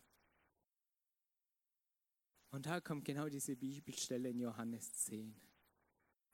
Und 2.52 2.66
da 2.66 2.80
kommt 2.82 3.06
genau 3.06 3.30
diese 3.30 3.56
Bibelstelle 3.56 4.30
in 4.30 4.40
Johannes 4.40 4.94
10. 4.94 5.36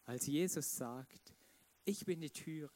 Als 0.04 0.28
Jesus 0.28 0.76
sagt, 0.76 1.34
ich 1.86 2.06
bin 2.06 2.20
die 2.20 2.30
Türe. 2.30 2.72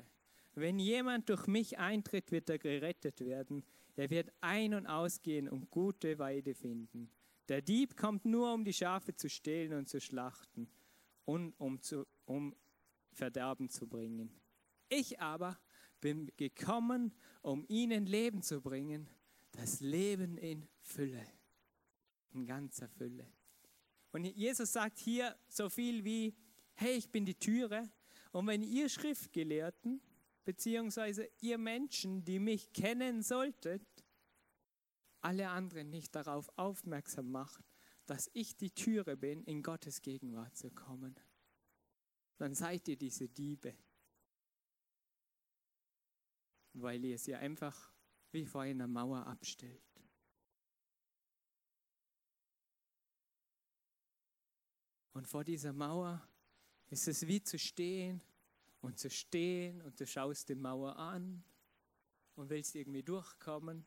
Wenn 0.56 0.80
jemand 0.80 1.30
durch 1.30 1.48
mich 1.48 1.78
eintritt, 1.78 2.32
wird 2.32 2.50
er 2.50 2.60
gerettet 2.60 3.22
werden. 3.22 3.64
Er 3.96 4.10
wird 4.10 4.32
ein- 4.42 4.74
und 4.74 4.88
ausgehen 4.88 5.50
und 5.50 5.70
gute 5.72 6.20
Weide 6.20 6.54
finden. 6.54 7.10
Der 7.50 7.62
Dieb 7.62 7.98
kommt 7.98 8.26
nur, 8.26 8.54
um 8.54 8.64
die 8.64 8.74
Schafe 8.74 9.16
zu 9.16 9.30
stehlen 9.30 9.74
und 9.74 9.90
zu 9.90 10.00
schlachten 10.00 10.70
und 11.26 11.54
um, 11.60 11.82
zu, 11.82 12.06
um 12.26 12.56
Verderben 13.12 13.70
zu 13.70 13.88
bringen. 13.88 14.32
Ich 14.90 15.20
aber 15.20 15.60
bin 16.04 16.30
gekommen, 16.36 17.14
um 17.44 17.66
ihnen 17.70 18.06
Leben 18.06 18.42
zu 18.42 18.60
bringen, 18.60 19.10
das 19.54 19.80
Leben 19.80 20.38
in 20.38 20.68
Fülle, 20.82 21.26
in 22.32 22.46
ganzer 22.46 22.90
Fülle. 22.90 23.26
Und 24.12 24.26
Jesus 24.26 24.74
sagt 24.74 25.00
hier 25.00 25.34
so 25.48 25.70
viel 25.70 26.04
wie, 26.04 26.36
hey, 26.74 26.98
ich 26.98 27.10
bin 27.10 27.26
die 27.26 27.40
Türe. 27.40 27.90
Und 28.34 28.48
wenn 28.48 28.64
ihr 28.64 28.90
Schriftgelehrten, 28.90 30.02
beziehungsweise 30.44 31.30
ihr 31.40 31.58
Menschen, 31.58 32.26
die 32.26 32.40
mich 32.40 32.74
kennen 32.74 33.22
solltet, 33.22 33.88
alle 35.22 35.48
anderen 35.48 35.90
nicht 35.90 36.14
darauf 36.16 36.50
aufmerksam 36.58 37.32
macht, 37.32 37.64
dass 38.08 38.30
ich 38.34 38.58
die 38.58 38.72
Türe 38.72 39.16
bin, 39.16 39.42
in 39.46 39.64
Gottes 39.64 40.02
Gegenwart 40.02 40.58
zu 40.58 40.70
kommen, 40.70 41.16
dann 42.36 42.56
seid 42.56 42.90
ihr 42.90 42.98
diese 42.98 43.30
Diebe, 43.30 43.74
weil 46.74 47.04
ihr 47.06 47.18
sie 47.18 47.36
einfach 47.36 47.92
wie 48.32 48.46
vor 48.46 48.62
einer 48.62 48.88
Mauer 48.88 49.26
abstellt. 49.28 49.82
Und 55.14 55.28
vor 55.28 55.44
dieser 55.44 55.74
Mauer 55.74 56.28
ist 56.90 57.08
es 57.08 57.28
wie 57.28 57.42
zu 57.42 57.60
stehen 57.60 58.22
und 58.82 58.98
zu 58.98 59.10
stehen 59.10 59.82
und 59.84 60.00
du 60.00 60.08
schaust 60.08 60.50
die 60.50 60.56
Mauer 60.56 60.98
an 60.98 61.44
und 62.36 62.50
willst 62.50 62.76
irgendwie 62.76 63.04
durchkommen 63.04 63.86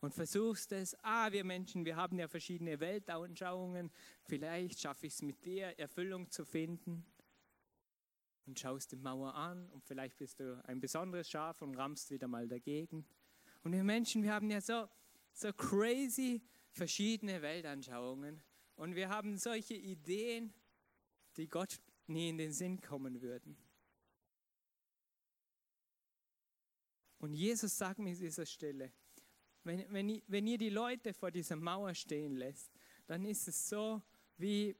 und 0.00 0.14
versuchst 0.14 0.72
es. 0.72 0.96
Ah, 1.02 1.30
wir 1.32 1.44
Menschen, 1.44 1.84
wir 1.84 1.96
haben 1.96 2.18
ja 2.18 2.28
verschiedene 2.28 2.78
Weltanschauungen. 2.78 3.90
Vielleicht 4.22 4.80
schaffe 4.80 5.06
ich 5.06 5.14
es 5.14 5.22
mit 5.22 5.44
dir, 5.44 5.78
Erfüllung 5.78 6.30
zu 6.30 6.44
finden. 6.44 7.04
Und 8.46 8.58
schaust 8.58 8.92
die 8.92 8.96
Mauer 8.96 9.34
an 9.34 9.68
und 9.70 9.84
vielleicht 9.84 10.16
bist 10.16 10.40
du 10.40 10.60
ein 10.64 10.80
besonderes 10.80 11.28
Schaf 11.30 11.62
und 11.62 11.76
rammst 11.76 12.10
wieder 12.10 12.26
mal 12.26 12.48
dagegen. 12.48 13.06
Und 13.62 13.72
wir 13.72 13.84
Menschen, 13.84 14.22
wir 14.22 14.32
haben 14.32 14.50
ja 14.50 14.60
so, 14.60 14.88
so 15.32 15.52
crazy 15.52 16.42
verschiedene 16.72 17.42
Weltanschauungen. 17.42 18.42
Und 18.76 18.94
wir 18.94 19.08
haben 19.08 19.36
solche 19.36 19.74
Ideen, 19.74 20.52
die 21.36 21.48
Gott 21.48 21.80
nie 22.06 22.30
in 22.30 22.38
den 22.38 22.52
Sinn 22.52 22.80
kommen 22.80 23.20
würden. 23.20 23.56
Und 27.18 27.34
Jesus 27.34 27.76
sagt 27.76 27.98
mir 27.98 28.10
an 28.10 28.18
dieser 28.18 28.46
Stelle, 28.46 28.92
wenn, 29.62 29.92
wenn, 29.92 30.22
wenn 30.26 30.46
ihr 30.46 30.56
die 30.56 30.70
Leute 30.70 31.12
vor 31.12 31.30
dieser 31.30 31.56
Mauer 31.56 31.94
stehen 31.94 32.36
lässt, 32.36 32.72
dann 33.06 33.24
ist 33.26 33.46
es 33.46 33.68
so 33.68 34.02
wie, 34.38 34.74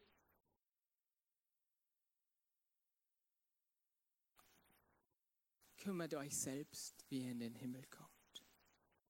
kümmert 5.81 6.14
euch 6.14 6.37
selbst, 6.37 7.05
wie 7.09 7.25
ihr 7.25 7.33
in 7.33 7.40
den 7.40 7.55
Himmel 7.55 7.85
kommt. 7.87 8.45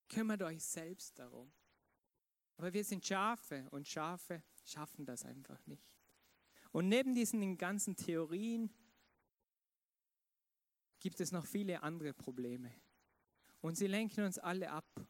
Kümmert 0.09 0.43
euch 0.43 0.65
selbst 0.65 1.19
darum. 1.19 1.53
Aber 2.57 2.73
wir 2.73 2.85
sind 2.85 3.05
Schafe 3.05 3.69
und 3.71 3.87
Schafe 3.87 4.43
schaffen 4.65 5.05
das 5.05 5.25
einfach 5.25 5.67
nicht. 5.67 5.99
Und 6.73 6.89
neben 6.89 7.15
diesen 7.15 7.59
ganzen 7.59 7.97
Theorien 7.97 8.73
gibt 11.01 11.21
es 11.21 11.33
noch 11.33 11.47
viele 11.47 11.83
andere 11.83 12.13
Probleme. 12.13 12.73
Und 13.61 13.77
sie 13.77 13.87
lenken 13.87 14.25
uns 14.25 14.39
alle 14.39 14.71
ab, 14.71 15.07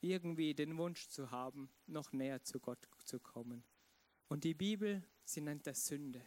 irgendwie 0.00 0.54
den 0.54 0.76
Wunsch 0.78 1.08
zu 1.08 1.30
haben, 1.30 1.70
noch 1.86 2.12
näher 2.12 2.42
zu 2.42 2.58
Gott 2.58 2.88
zu 3.04 3.20
kommen. 3.20 3.62
Und 4.28 4.44
die 4.44 4.54
Bibel, 4.54 5.04
sie 5.24 5.42
nennt 5.42 5.66
das 5.66 5.86
Sünde. 5.86 6.24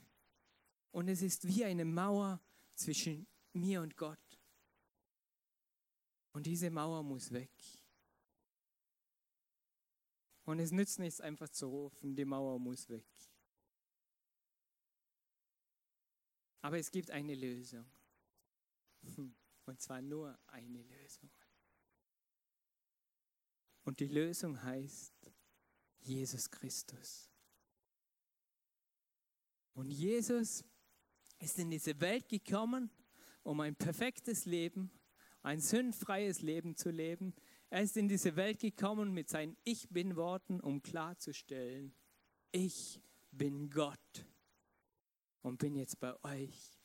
Und 0.92 1.08
es 1.08 1.22
ist 1.22 1.48
wie 1.48 1.66
eine 1.66 1.86
Mauer 1.86 2.40
zwischen 2.76 3.26
mir 3.54 3.82
und 3.82 3.96
Gott. 3.98 4.20
Und 6.34 6.46
diese 6.48 6.70
Mauer 6.70 7.04
muss 7.04 7.32
weg. 7.32 7.52
Und 10.46 10.60
es 10.60 10.72
nützt 10.72 11.00
nichts 11.00 11.22
einfach 11.22 11.50
zu 11.50 11.68
rufen, 11.68 12.16
die 12.16 12.26
Mauer 12.26 12.60
muss 12.60 12.90
weg. 12.90 13.06
Aber 16.62 16.78
es 16.80 16.92
gibt 16.92 17.12
eine 17.12 17.36
Lösung. 17.36 17.86
Hm, 19.16 19.36
und 19.66 19.82
zwar 19.82 20.02
nur 20.02 20.38
eine 20.48 20.82
Lösung. 20.82 21.30
Und 23.84 24.00
die 24.00 24.08
Lösung 24.08 24.62
heißt 24.62 25.14
Jesus 26.00 26.50
Christus. 26.50 27.30
Und 29.74 29.90
Jesus 29.90 30.64
ist 31.40 31.60
in 31.60 31.72
diese 31.72 32.00
Welt 32.00 32.30
gekommen, 32.30 32.90
um 33.44 33.60
ein 33.60 33.76
perfektes 33.76 34.46
Leben, 34.46 34.92
ein 35.42 35.60
sündfreies 35.60 36.42
Leben 36.42 36.76
zu 36.76 36.90
leben. 36.90 37.34
Er 37.70 37.82
ist 37.82 37.98
in 37.98 38.08
diese 38.08 38.36
Welt 38.36 38.60
gekommen 38.60 39.14
mit 39.14 39.30
seinen 39.30 39.58
Ich 39.64 39.90
bin 39.90 40.16
Worten, 40.16 40.60
um 40.60 40.82
klarzustellen, 40.82 41.94
ich 42.52 43.02
bin 43.32 43.70
Gott 43.70 44.26
und 45.42 45.58
bin 45.58 45.76
jetzt 45.76 46.00
bei 46.00 46.14
euch, 46.24 46.80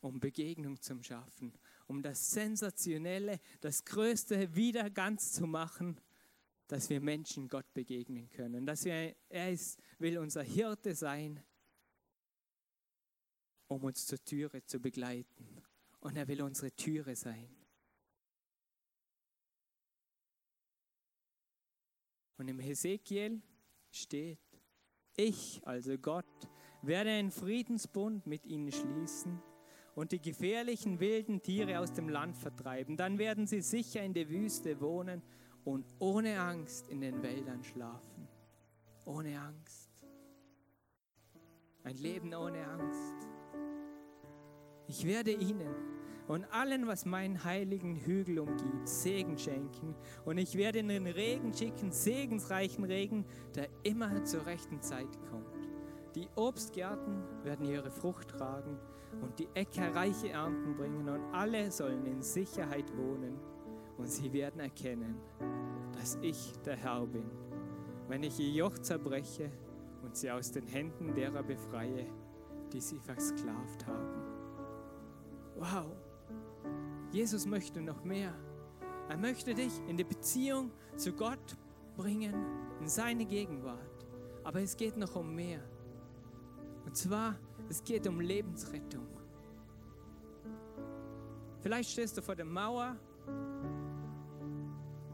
um 0.00 0.20
Begegnung 0.20 0.80
zu 0.80 1.02
schaffen, 1.02 1.52
um 1.86 2.02
das 2.02 2.30
Sensationelle, 2.30 3.40
das 3.60 3.84
Größte 3.84 4.54
wieder 4.54 4.90
ganz 4.90 5.32
zu 5.32 5.46
machen, 5.46 6.00
dass 6.66 6.90
wir 6.90 7.00
Menschen 7.00 7.48
Gott 7.48 7.72
begegnen 7.72 8.28
können, 8.30 8.66
dass 8.66 8.84
wir, 8.84 9.14
er 9.28 9.52
ist, 9.52 9.78
will 9.98 10.18
unser 10.18 10.42
Hirte 10.42 10.94
sein, 10.94 11.42
um 13.68 13.84
uns 13.84 14.06
zur 14.06 14.22
Türe 14.24 14.64
zu 14.64 14.80
begleiten. 14.80 15.62
Und 16.02 16.16
er 16.16 16.28
will 16.28 16.42
unsere 16.42 16.70
Türe 16.72 17.16
sein. 17.16 17.48
Und 22.36 22.48
im 22.48 22.58
Hesekiel 22.58 23.40
steht, 23.90 24.40
ich, 25.16 25.64
also 25.64 25.96
Gott, 25.96 26.26
werde 26.82 27.10
einen 27.10 27.30
Friedensbund 27.30 28.26
mit 28.26 28.44
ihnen 28.46 28.72
schließen 28.72 29.40
und 29.94 30.10
die 30.10 30.20
gefährlichen 30.20 30.98
wilden 30.98 31.40
Tiere 31.40 31.78
aus 31.78 31.92
dem 31.92 32.08
Land 32.08 32.36
vertreiben. 32.36 32.96
Dann 32.96 33.18
werden 33.18 33.46
sie 33.46 33.60
sicher 33.60 34.02
in 34.02 34.12
der 34.12 34.28
Wüste 34.28 34.80
wohnen 34.80 35.22
und 35.64 35.86
ohne 36.00 36.40
Angst 36.40 36.88
in 36.88 37.00
den 37.00 37.22
Wäldern 37.22 37.62
schlafen. 37.62 38.26
Ohne 39.04 39.40
Angst. 39.40 39.90
Ein 41.84 41.96
Leben 41.96 42.34
ohne 42.34 42.66
Angst. 42.66 43.28
Ich 44.92 45.06
werde 45.06 45.30
ihnen 45.30 45.74
und 46.28 46.44
allen, 46.52 46.86
was 46.86 47.06
meinen 47.06 47.44
heiligen 47.44 47.96
Hügel 47.96 48.38
umgibt, 48.40 48.86
Segen 48.86 49.38
schenken. 49.38 49.94
Und 50.26 50.36
ich 50.36 50.54
werde 50.58 50.80
in 50.80 50.88
den 50.88 51.06
Regen 51.06 51.54
schicken, 51.54 51.90
segensreichen 51.90 52.84
Regen, 52.84 53.24
der 53.54 53.68
immer 53.84 54.22
zur 54.24 54.44
rechten 54.44 54.82
Zeit 54.82 55.08
kommt. 55.30 55.70
Die 56.14 56.28
Obstgärten 56.34 57.22
werden 57.42 57.64
ihre 57.64 57.90
Frucht 57.90 58.28
tragen 58.28 58.76
und 59.22 59.38
die 59.38 59.48
Äcker 59.54 59.94
reiche 59.94 60.28
Ernten 60.28 60.76
bringen 60.76 61.08
und 61.08 61.22
alle 61.32 61.72
sollen 61.72 62.04
in 62.04 62.20
Sicherheit 62.20 62.94
wohnen 62.94 63.40
und 63.96 64.10
sie 64.10 64.30
werden 64.34 64.60
erkennen, 64.60 65.16
dass 65.94 66.18
ich 66.20 66.52
der 66.66 66.76
Herr 66.76 67.06
bin, 67.06 67.30
wenn 68.08 68.24
ich 68.24 68.38
ihr 68.38 68.50
Joch 68.50 68.76
zerbreche 68.76 69.50
und 70.02 70.14
sie 70.18 70.30
aus 70.30 70.52
den 70.52 70.66
Händen 70.66 71.14
derer 71.14 71.42
befreie, 71.42 72.04
die 72.74 72.80
sie 72.82 72.98
versklavt 72.98 73.86
haben. 73.86 74.31
Wow, 75.62 75.86
Jesus 77.12 77.46
möchte 77.46 77.80
noch 77.80 78.02
mehr. 78.02 78.34
Er 79.08 79.16
möchte 79.16 79.54
dich 79.54 79.72
in 79.86 79.96
die 79.96 80.02
Beziehung 80.02 80.72
zu 80.96 81.12
Gott 81.12 81.56
bringen, 81.96 82.34
in 82.80 82.88
seine 82.88 83.24
Gegenwart. 83.24 84.06
Aber 84.42 84.60
es 84.60 84.76
geht 84.76 84.96
noch 84.96 85.14
um 85.14 85.32
mehr. 85.32 85.62
Und 86.84 86.96
zwar, 86.96 87.38
es 87.68 87.84
geht 87.84 88.08
um 88.08 88.18
Lebensrettung. 88.18 89.06
Vielleicht 91.60 91.90
stehst 91.90 92.18
du 92.18 92.22
vor 92.22 92.34
der 92.34 92.44
Mauer 92.44 92.96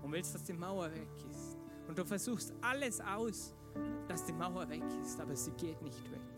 und 0.03 0.11
willst, 0.11 0.35
dass 0.35 0.45
die 0.45 0.55
Mauer 0.55 0.91
weg 0.91 1.11
ist. 1.31 1.59
Und 1.87 1.99
du 1.99 2.07
versuchst 2.07 2.55
alles 2.63 3.03
aus, 3.03 3.55
dass 4.09 4.25
die 4.25 4.33
Mauer 4.33 4.67
weg 4.71 4.85
ist, 5.03 5.21
aber 5.21 5.37
sie 5.37 5.53
geht 5.53 5.83
nicht 5.83 6.11
weg. 6.11 6.38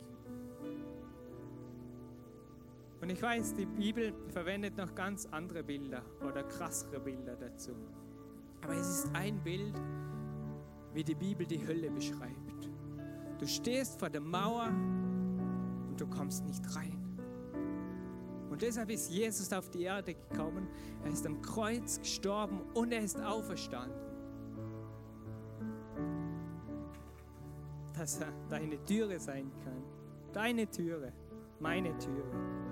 Und 3.10 3.16
ich 3.16 3.22
weiß, 3.24 3.54
die 3.54 3.66
Bibel 3.66 4.14
verwendet 4.28 4.76
noch 4.76 4.94
ganz 4.94 5.26
andere 5.32 5.64
Bilder 5.64 6.04
oder 6.24 6.44
krassere 6.44 7.00
Bilder 7.00 7.34
dazu. 7.34 7.72
Aber 8.62 8.74
es 8.74 8.86
ist 8.88 9.10
ein 9.14 9.42
Bild, 9.42 9.74
wie 10.94 11.02
die 11.02 11.16
Bibel 11.16 11.44
die 11.44 11.66
Hölle 11.66 11.90
beschreibt. 11.90 12.70
Du 13.40 13.48
stehst 13.48 13.98
vor 13.98 14.10
der 14.10 14.20
Mauer 14.20 14.68
und 14.68 15.96
du 16.00 16.06
kommst 16.06 16.44
nicht 16.44 16.62
rein. 16.76 17.18
Und 18.48 18.62
deshalb 18.62 18.90
ist 18.90 19.10
Jesus 19.10 19.52
auf 19.52 19.68
die 19.70 19.82
Erde 19.82 20.14
gekommen. 20.14 20.68
Er 21.02 21.10
ist 21.10 21.26
am 21.26 21.42
Kreuz 21.42 21.98
gestorben 21.98 22.60
und 22.74 22.92
er 22.92 23.02
ist 23.02 23.20
auferstanden. 23.20 23.98
Dass 27.92 28.20
er 28.20 28.32
deine 28.48 28.84
Türe 28.84 29.18
sein 29.18 29.50
kann. 29.64 29.82
Deine 30.32 30.70
Türe, 30.70 31.12
meine 31.58 31.98
Türe. 31.98 32.69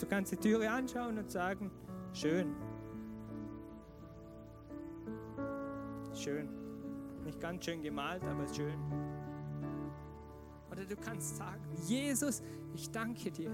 Du 0.00 0.06
kannst 0.06 0.32
die 0.32 0.36
Türe 0.36 0.70
anschauen 0.70 1.18
und 1.18 1.30
sagen, 1.30 1.70
schön. 2.14 2.54
Schön. 6.14 6.48
Nicht 7.22 7.38
ganz 7.38 7.66
schön 7.66 7.82
gemalt, 7.82 8.24
aber 8.24 8.48
schön. 8.48 8.78
Oder 10.70 10.86
du 10.86 10.96
kannst 10.96 11.36
sagen, 11.36 11.60
Jesus, 11.86 12.42
ich 12.74 12.90
danke 12.90 13.30
dir, 13.30 13.50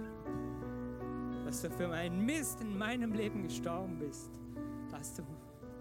dass 1.44 1.62
du 1.62 1.70
für 1.70 1.88
meinen 1.88 2.24
Mist 2.24 2.61
in 2.61 2.78
meinem 2.78 3.12
Leben 3.12 3.42
gestorben 3.42 3.98
bist, 3.98 4.30
dass 4.90 5.14
du 5.14 5.24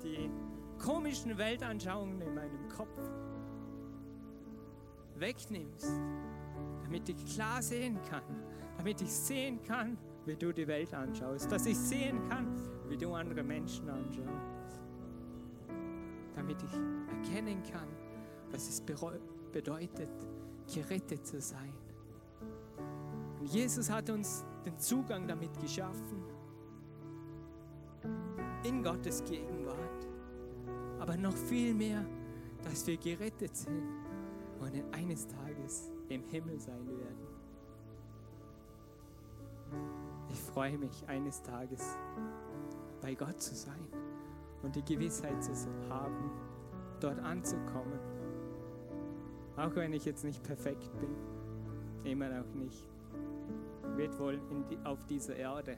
die 0.03 0.31
komischen 0.79 1.37
Weltanschauungen 1.37 2.21
in 2.21 2.33
meinem 2.33 2.69
Kopf 2.69 2.97
wegnimmst, 5.15 5.91
damit 6.83 7.07
ich 7.07 7.23
klar 7.35 7.61
sehen 7.61 7.99
kann, 8.09 8.23
damit 8.77 9.01
ich 9.01 9.11
sehen 9.11 9.61
kann, 9.61 9.97
wie 10.25 10.35
du 10.35 10.51
die 10.51 10.67
Welt 10.67 10.93
anschaust, 10.93 11.51
dass 11.51 11.65
ich 11.65 11.77
sehen 11.77 12.19
kann, 12.29 12.47
wie 12.87 12.97
du 12.97 13.13
andere 13.13 13.43
Menschen 13.43 13.89
anschaust, 13.89 14.79
damit 16.35 16.57
ich 16.63 16.73
erkennen 16.73 17.61
kann, 17.71 17.87
was 18.51 18.69
es 18.69 18.81
bedeutet, 18.81 20.09
gerettet 20.73 21.25
zu 21.25 21.39
sein. 21.39 21.73
Und 23.39 23.47
Jesus 23.47 23.89
hat 23.89 24.09
uns 24.09 24.45
den 24.65 24.77
Zugang 24.79 25.27
damit 25.27 25.59
geschaffen, 25.59 26.23
in 28.63 28.81
Gottes 28.81 29.23
Gegenwart, 29.23 30.07
aber 30.99 31.15
noch 31.17 31.35
viel 31.35 31.73
mehr, 31.73 32.03
dass 32.63 32.87
wir 32.87 32.97
gerettet 32.97 33.55
sind 33.55 33.83
und 34.59 34.71
eines 34.91 35.27
Tages 35.27 35.91
im 36.09 36.23
Himmel 36.23 36.59
sein 36.59 36.87
werden. 36.87 37.25
Ich 40.35 40.41
freue 40.41 40.77
mich, 40.77 41.07
eines 41.07 41.41
Tages 41.43 41.97
bei 43.01 43.15
Gott 43.15 43.41
zu 43.41 43.55
sein 43.55 43.87
und 44.63 44.75
die 44.75 44.83
Gewissheit 44.83 45.41
zu 45.41 45.53
haben, 45.89 46.29
dort 46.99 47.19
anzukommen. 47.19 47.97
Auch 49.55 49.73
wenn 49.75 49.93
ich 49.93 50.03
jetzt 50.03 50.25
nicht 50.25 50.43
perfekt 50.43 50.91
bin, 50.99 51.15
immer 52.03 52.27
noch 52.27 52.53
nicht, 52.53 52.85
wird 53.95 54.19
wohl 54.19 54.41
die, 54.69 54.77
auf 54.83 55.05
dieser 55.05 55.37
Erde 55.37 55.77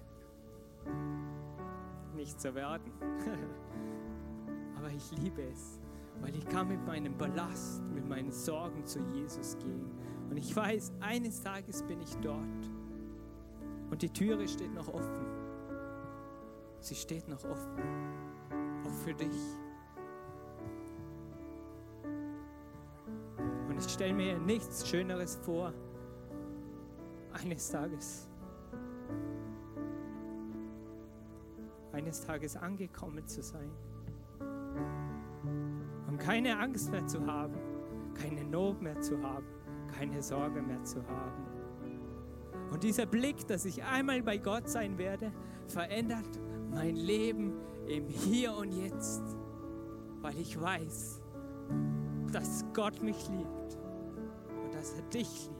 nicht 2.15 2.41
so 2.41 2.55
werden. 2.55 2.91
Aber 4.75 4.89
ich 4.89 5.11
liebe 5.19 5.43
es, 5.43 5.79
weil 6.19 6.35
ich 6.35 6.47
kann 6.47 6.69
mit 6.69 6.83
meinem 6.83 7.15
Ballast, 7.15 7.83
mit 7.93 8.09
meinen 8.09 8.31
Sorgen 8.31 8.83
zu 8.87 9.01
Jesus 9.13 9.55
gehen. 9.59 9.91
Und 10.31 10.37
ich 10.37 10.55
weiß, 10.55 10.93
eines 10.99 11.43
Tages 11.43 11.83
bin 11.83 12.01
ich 12.01 12.15
dort. 12.23 12.71
Und 13.89 14.01
die 14.01 14.09
Türe 14.09 14.47
steht 14.47 14.73
noch 14.73 14.87
offen. 14.93 15.25
Sie 16.79 16.95
steht 16.95 17.27
noch 17.27 17.43
offen. 17.43 17.83
Auch 18.85 18.93
für 19.03 19.13
dich. 19.13 19.57
Und 23.67 23.77
ich 23.77 23.89
stelle 23.89 24.13
mir 24.13 24.37
nichts 24.39 24.87
Schöneres 24.87 25.35
vor, 25.35 25.73
eines 27.33 27.69
Tages, 27.69 28.27
eines 31.91 32.21
Tages 32.21 32.55
angekommen 32.55 33.27
zu 33.27 33.43
sein 33.43 33.69
und 36.07 36.17
keine 36.17 36.57
Angst 36.57 36.91
mehr 36.91 37.05
zu 37.05 37.25
haben, 37.25 37.55
keine 38.15 38.43
Not 38.43 38.81
mehr 38.81 38.99
zu 39.01 39.21
haben, 39.21 39.45
keine 39.95 40.21
Sorge 40.21 40.61
mehr 40.61 40.83
zu 40.83 41.05
haben. 41.07 41.46
Und 42.71 42.83
dieser 42.83 43.05
Blick, 43.05 43.47
dass 43.47 43.65
ich 43.65 43.83
einmal 43.83 44.21
bei 44.21 44.37
Gott 44.37 44.69
sein 44.69 44.97
werde, 44.97 45.31
verändert 45.67 46.39
mein 46.71 46.95
Leben 46.95 47.53
im 47.87 48.07
Hier 48.07 48.55
und 48.55 48.71
Jetzt, 48.71 49.23
weil 50.21 50.37
ich 50.37 50.59
weiß, 50.59 51.21
dass 52.31 52.65
Gott 52.73 53.01
mich 53.01 53.27
liebt 53.29 53.77
und 54.63 54.73
dass 54.73 54.93
er 54.93 55.01
dich 55.03 55.49
liebt 55.49 55.57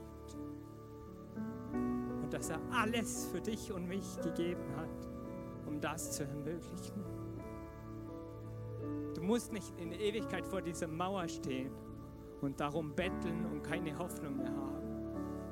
und 2.22 2.32
dass 2.32 2.50
er 2.50 2.60
alles 2.70 3.26
für 3.32 3.40
dich 3.40 3.72
und 3.72 3.88
mich 3.88 4.20
gegeben 4.20 4.64
hat, 4.76 5.08
um 5.66 5.80
das 5.80 6.12
zu 6.12 6.24
ermöglichen. 6.24 7.02
Du 9.14 9.22
musst 9.22 9.52
nicht 9.52 9.72
in 9.80 9.92
Ewigkeit 9.92 10.46
vor 10.46 10.60
dieser 10.60 10.88
Mauer 10.88 11.26
stehen 11.28 11.72
und 12.40 12.60
darum 12.60 12.94
betteln 12.94 13.46
und 13.46 13.62
keine 13.62 13.96
Hoffnung 13.98 14.36
mehr 14.36 14.54
haben, 14.54 14.77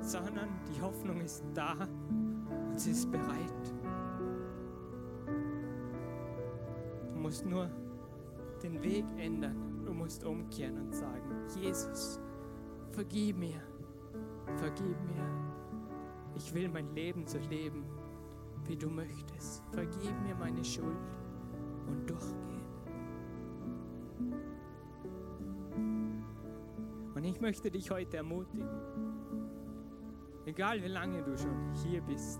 sondern 0.01 0.49
die 0.67 0.81
Hoffnung 0.81 1.21
ist 1.21 1.43
da 1.53 1.73
und 2.69 2.79
sie 2.79 2.91
ist 2.91 3.11
bereit. 3.11 3.75
Du 7.13 7.19
musst 7.19 7.45
nur 7.45 7.69
den 8.63 8.81
Weg 8.81 9.05
ändern. 9.17 9.83
Du 9.85 9.93
musst 9.93 10.23
umkehren 10.23 10.77
und 10.77 10.93
sagen, 10.93 11.29
Jesus, 11.59 12.19
vergib 12.91 13.37
mir, 13.37 13.61
vergib 14.57 14.97
mir. 15.05 15.25
Ich 16.35 16.53
will 16.53 16.69
mein 16.69 16.93
Leben 16.93 17.25
so 17.25 17.37
leben, 17.49 17.85
wie 18.65 18.75
du 18.75 18.89
möchtest. 18.89 19.63
Vergib 19.71 20.13
mir 20.23 20.35
meine 20.35 20.63
Schuld 20.63 20.95
und 21.87 22.09
durchgehen. 22.09 22.47
Und 27.15 27.23
ich 27.23 27.41
möchte 27.41 27.71
dich 27.71 27.89
heute 27.89 28.17
ermutigen, 28.17 28.67
egal 30.47 30.81
wie 30.81 30.87
lange 30.87 31.21
du 31.23 31.37
schon 31.37 31.73
hier 31.73 32.01
bist, 32.01 32.39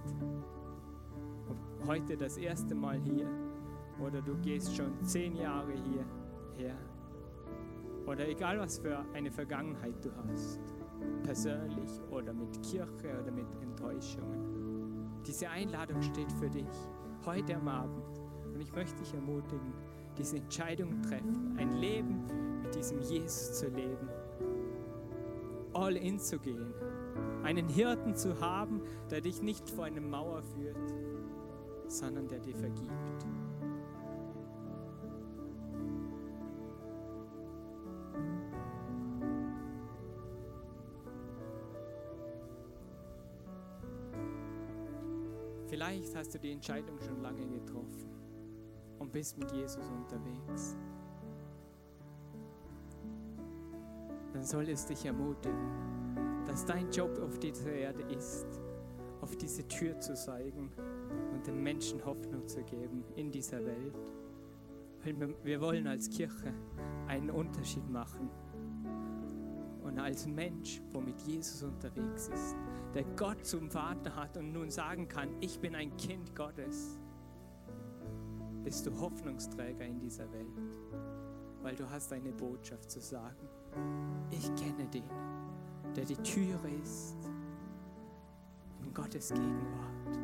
ob 1.50 1.88
heute 1.88 2.16
das 2.16 2.38
erste 2.38 2.74
Mal 2.74 3.00
hier 3.00 3.30
oder 4.00 4.22
du 4.22 4.36
gehst 4.38 4.76
schon 4.76 5.04
zehn 5.04 5.36
Jahre 5.36 5.74
hierher 5.74 6.78
oder 8.06 8.28
egal 8.28 8.60
was 8.60 8.80
für 8.80 9.04
eine 9.14 9.30
Vergangenheit 9.30 10.04
du 10.04 10.10
hast, 10.16 10.62
persönlich 11.24 12.02
oder 12.10 12.34
mit 12.34 12.64
Kirche 12.64 13.20
oder 13.22 13.32
mit 13.32 13.54
Enttäuschungen. 13.62 15.22
Diese 15.26 15.50
Einladung 15.50 16.02
steht 16.02 16.32
für 16.32 16.50
dich 16.50 16.66
heute 17.26 17.58
am 17.58 17.68
Abend 17.68 18.22
und 18.54 18.62
ich 18.62 18.74
möchte 18.74 18.98
dich 19.00 19.14
ermutigen, 19.14 19.74
diese 20.18 20.38
Entscheidung 20.38 21.02
treffen, 21.02 21.58
ein 21.58 21.74
Leben 21.74 22.26
mit 22.64 22.74
diesem 22.74 23.02
Jesus 23.02 23.60
zu 23.60 23.68
leben 23.68 24.08
all 25.78 25.96
in 25.96 26.20
zu 26.20 26.40
gehen. 26.40 26.74
Einen 27.48 27.70
Hirten 27.70 28.14
zu 28.14 28.42
haben, 28.42 28.82
der 29.10 29.22
dich 29.22 29.42
nicht 29.42 29.70
vor 29.70 29.86
eine 29.86 30.02
Mauer 30.02 30.44
führt, 30.44 30.94
sondern 31.88 32.28
der 32.28 32.40
dir 32.40 32.54
vergibt. 32.54 32.92
Vielleicht 45.68 46.14
hast 46.18 46.34
du 46.34 46.40
die 46.40 46.52
Entscheidung 46.52 47.00
schon 47.00 47.22
lange 47.22 47.48
getroffen 47.48 48.10
und 49.00 49.14
bist 49.14 49.38
mit 49.38 49.50
Jesus 49.54 49.90
unterwegs. 49.90 50.76
dann 54.38 54.46
soll 54.46 54.70
es 54.70 54.86
dich 54.86 55.04
ermutigen, 55.04 55.97
dass 56.58 56.66
dein 56.66 56.90
Job 56.90 57.20
auf 57.20 57.38
dieser 57.38 57.72
Erde 57.72 58.02
ist, 58.16 58.48
auf 59.22 59.36
diese 59.36 59.68
Tür 59.68 60.00
zu 60.00 60.16
zeigen 60.16 60.72
und 61.32 61.46
den 61.46 61.62
Menschen 61.62 62.04
Hoffnung 62.04 62.48
zu 62.48 62.64
geben 62.64 63.04
in 63.16 63.30
dieser 63.32 63.64
Welt. 63.64 63.94
Weil 65.04 65.36
wir 65.44 65.62
wollen 65.62 65.86
als 65.86 66.10
Kirche 66.10 66.52
einen 67.06 67.30
Unterschied 67.30 67.88
machen. 67.88 68.32
Und 69.84 70.00
als 70.00 70.26
Mensch, 70.26 70.82
wo 70.94 71.00
mit 71.00 71.22
Jesus 71.22 71.62
unterwegs 71.62 72.30
ist, 72.30 72.56
der 72.96 73.04
Gott 73.16 73.46
zum 73.46 73.70
Vater 73.70 74.16
hat 74.16 74.36
und 74.36 74.52
nun 74.52 74.72
sagen 74.72 75.08
kann, 75.08 75.30
ich 75.40 75.60
bin 75.60 75.76
ein 75.76 75.96
Kind 75.98 76.36
Gottes, 76.36 76.98
bist 78.64 78.84
du 78.88 79.00
Hoffnungsträger 79.00 79.86
in 79.86 80.00
dieser 80.00 80.26
Welt, 80.32 80.80
weil 81.62 81.76
du 81.76 81.88
hast 81.88 82.12
eine 82.14 82.32
Botschaft 82.32 82.90
zu 82.90 83.00
sagen 83.00 83.48
ich 84.32 84.56
kenne 84.56 84.88
den, 84.94 85.04
der 85.98 86.06
die 86.06 86.16
Türe 86.18 86.70
ist. 86.84 87.16
In 88.84 88.94
Gottes 88.94 89.30
Gegenwart, 89.30 90.18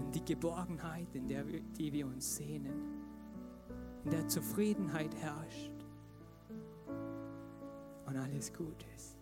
in 0.00 0.10
die 0.10 0.24
Geborgenheit, 0.24 1.14
in 1.14 1.28
der 1.28 1.46
wir, 1.46 1.60
die 1.60 1.92
wir 1.92 2.06
uns 2.06 2.36
sehnen, 2.36 3.04
in 4.04 4.10
der 4.10 4.26
Zufriedenheit 4.26 5.14
herrscht 5.16 5.72
und 8.06 8.16
alles 8.16 8.52
gut 8.52 8.84
ist. 8.96 9.16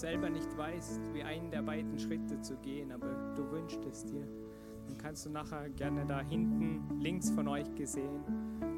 Selber 0.00 0.30
nicht 0.30 0.56
weißt, 0.56 1.12
wie 1.12 1.22
einen 1.22 1.50
der 1.50 1.62
beiden 1.62 1.98
Schritte 1.98 2.40
zu 2.40 2.56
gehen, 2.56 2.90
aber 2.90 3.34
du 3.36 3.50
wünschst 3.50 3.84
es 3.84 4.04
dir, 4.04 4.26
dann 4.86 4.96
kannst 4.98 5.26
du 5.26 5.30
nachher 5.30 5.68
gerne 5.70 6.06
da 6.06 6.20
hinten 6.20 7.00
links 7.00 7.30
von 7.30 7.46
euch 7.48 7.72
gesehen 7.74 8.24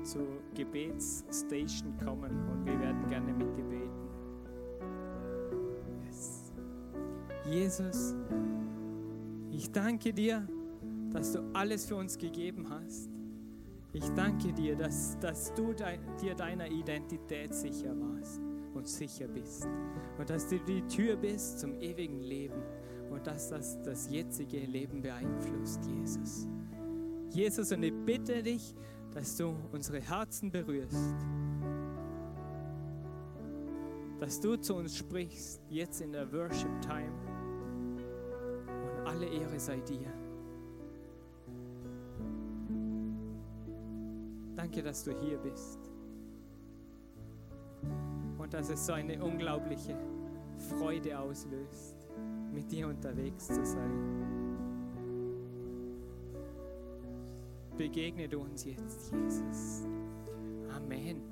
zur 0.02 0.26
Gebetsstation 0.54 1.96
kommen 2.04 2.48
und 2.50 2.66
wir 2.66 2.78
werden 2.80 3.08
gerne 3.08 3.32
mit 3.32 3.56
dir 3.56 3.64
beten. 3.64 4.08
Yes. 6.04 6.52
Jesus, 7.48 8.14
ich 9.50 9.70
danke 9.70 10.12
dir, 10.12 10.46
dass 11.10 11.32
du 11.32 11.40
alles 11.52 11.86
für 11.86 11.96
uns 11.96 12.18
gegeben 12.18 12.68
hast. 12.68 13.08
Ich 13.92 14.08
danke 14.14 14.52
dir, 14.52 14.74
dass, 14.74 15.18
dass 15.20 15.52
du 15.54 15.72
de, 15.72 15.98
dir 16.20 16.34
deiner 16.34 16.68
Identität 16.68 17.54
sicher 17.54 17.94
warst 18.00 18.40
und 18.74 18.88
sicher 18.88 19.28
bist. 19.28 19.66
Und 20.18 20.28
dass 20.30 20.48
du 20.48 20.58
die 20.60 20.82
Tür 20.86 21.16
bist 21.16 21.60
zum 21.60 21.80
ewigen 21.80 22.20
Leben 22.20 22.62
und 23.10 23.26
dass 23.26 23.50
das 23.50 23.80
das 23.82 24.10
jetzige 24.10 24.58
Leben 24.58 25.02
beeinflusst, 25.02 25.84
Jesus. 25.84 26.46
Jesus, 27.30 27.72
und 27.72 27.82
ich 27.82 27.94
bitte 28.04 28.42
dich, 28.42 28.74
dass 29.12 29.36
du 29.36 29.54
unsere 29.72 30.00
Herzen 30.00 30.50
berührst. 30.50 31.14
Dass 34.18 34.40
du 34.40 34.56
zu 34.56 34.74
uns 34.76 34.96
sprichst, 34.96 35.60
jetzt 35.68 36.00
in 36.00 36.12
der 36.12 36.30
Worship 36.32 36.80
Time. 36.80 37.12
Und 38.66 39.06
alle 39.06 39.26
Ehre 39.26 39.58
sei 39.58 39.80
dir. 39.80 40.12
Danke, 44.56 44.82
dass 44.82 45.02
du 45.04 45.18
hier 45.18 45.38
bist. 45.38 45.81
Dass 48.52 48.68
es 48.68 48.84
so 48.84 48.92
eine 48.92 49.22
unglaubliche 49.24 49.96
Freude 50.68 51.18
auslöst, 51.18 52.06
mit 52.52 52.70
dir 52.70 52.86
unterwegs 52.86 53.46
zu 53.46 53.64
sein. 53.64 54.52
Begegne 57.78 58.28
du 58.28 58.40
uns 58.40 58.66
jetzt, 58.66 59.10
Jesus. 59.10 59.86
Amen. 60.76 61.31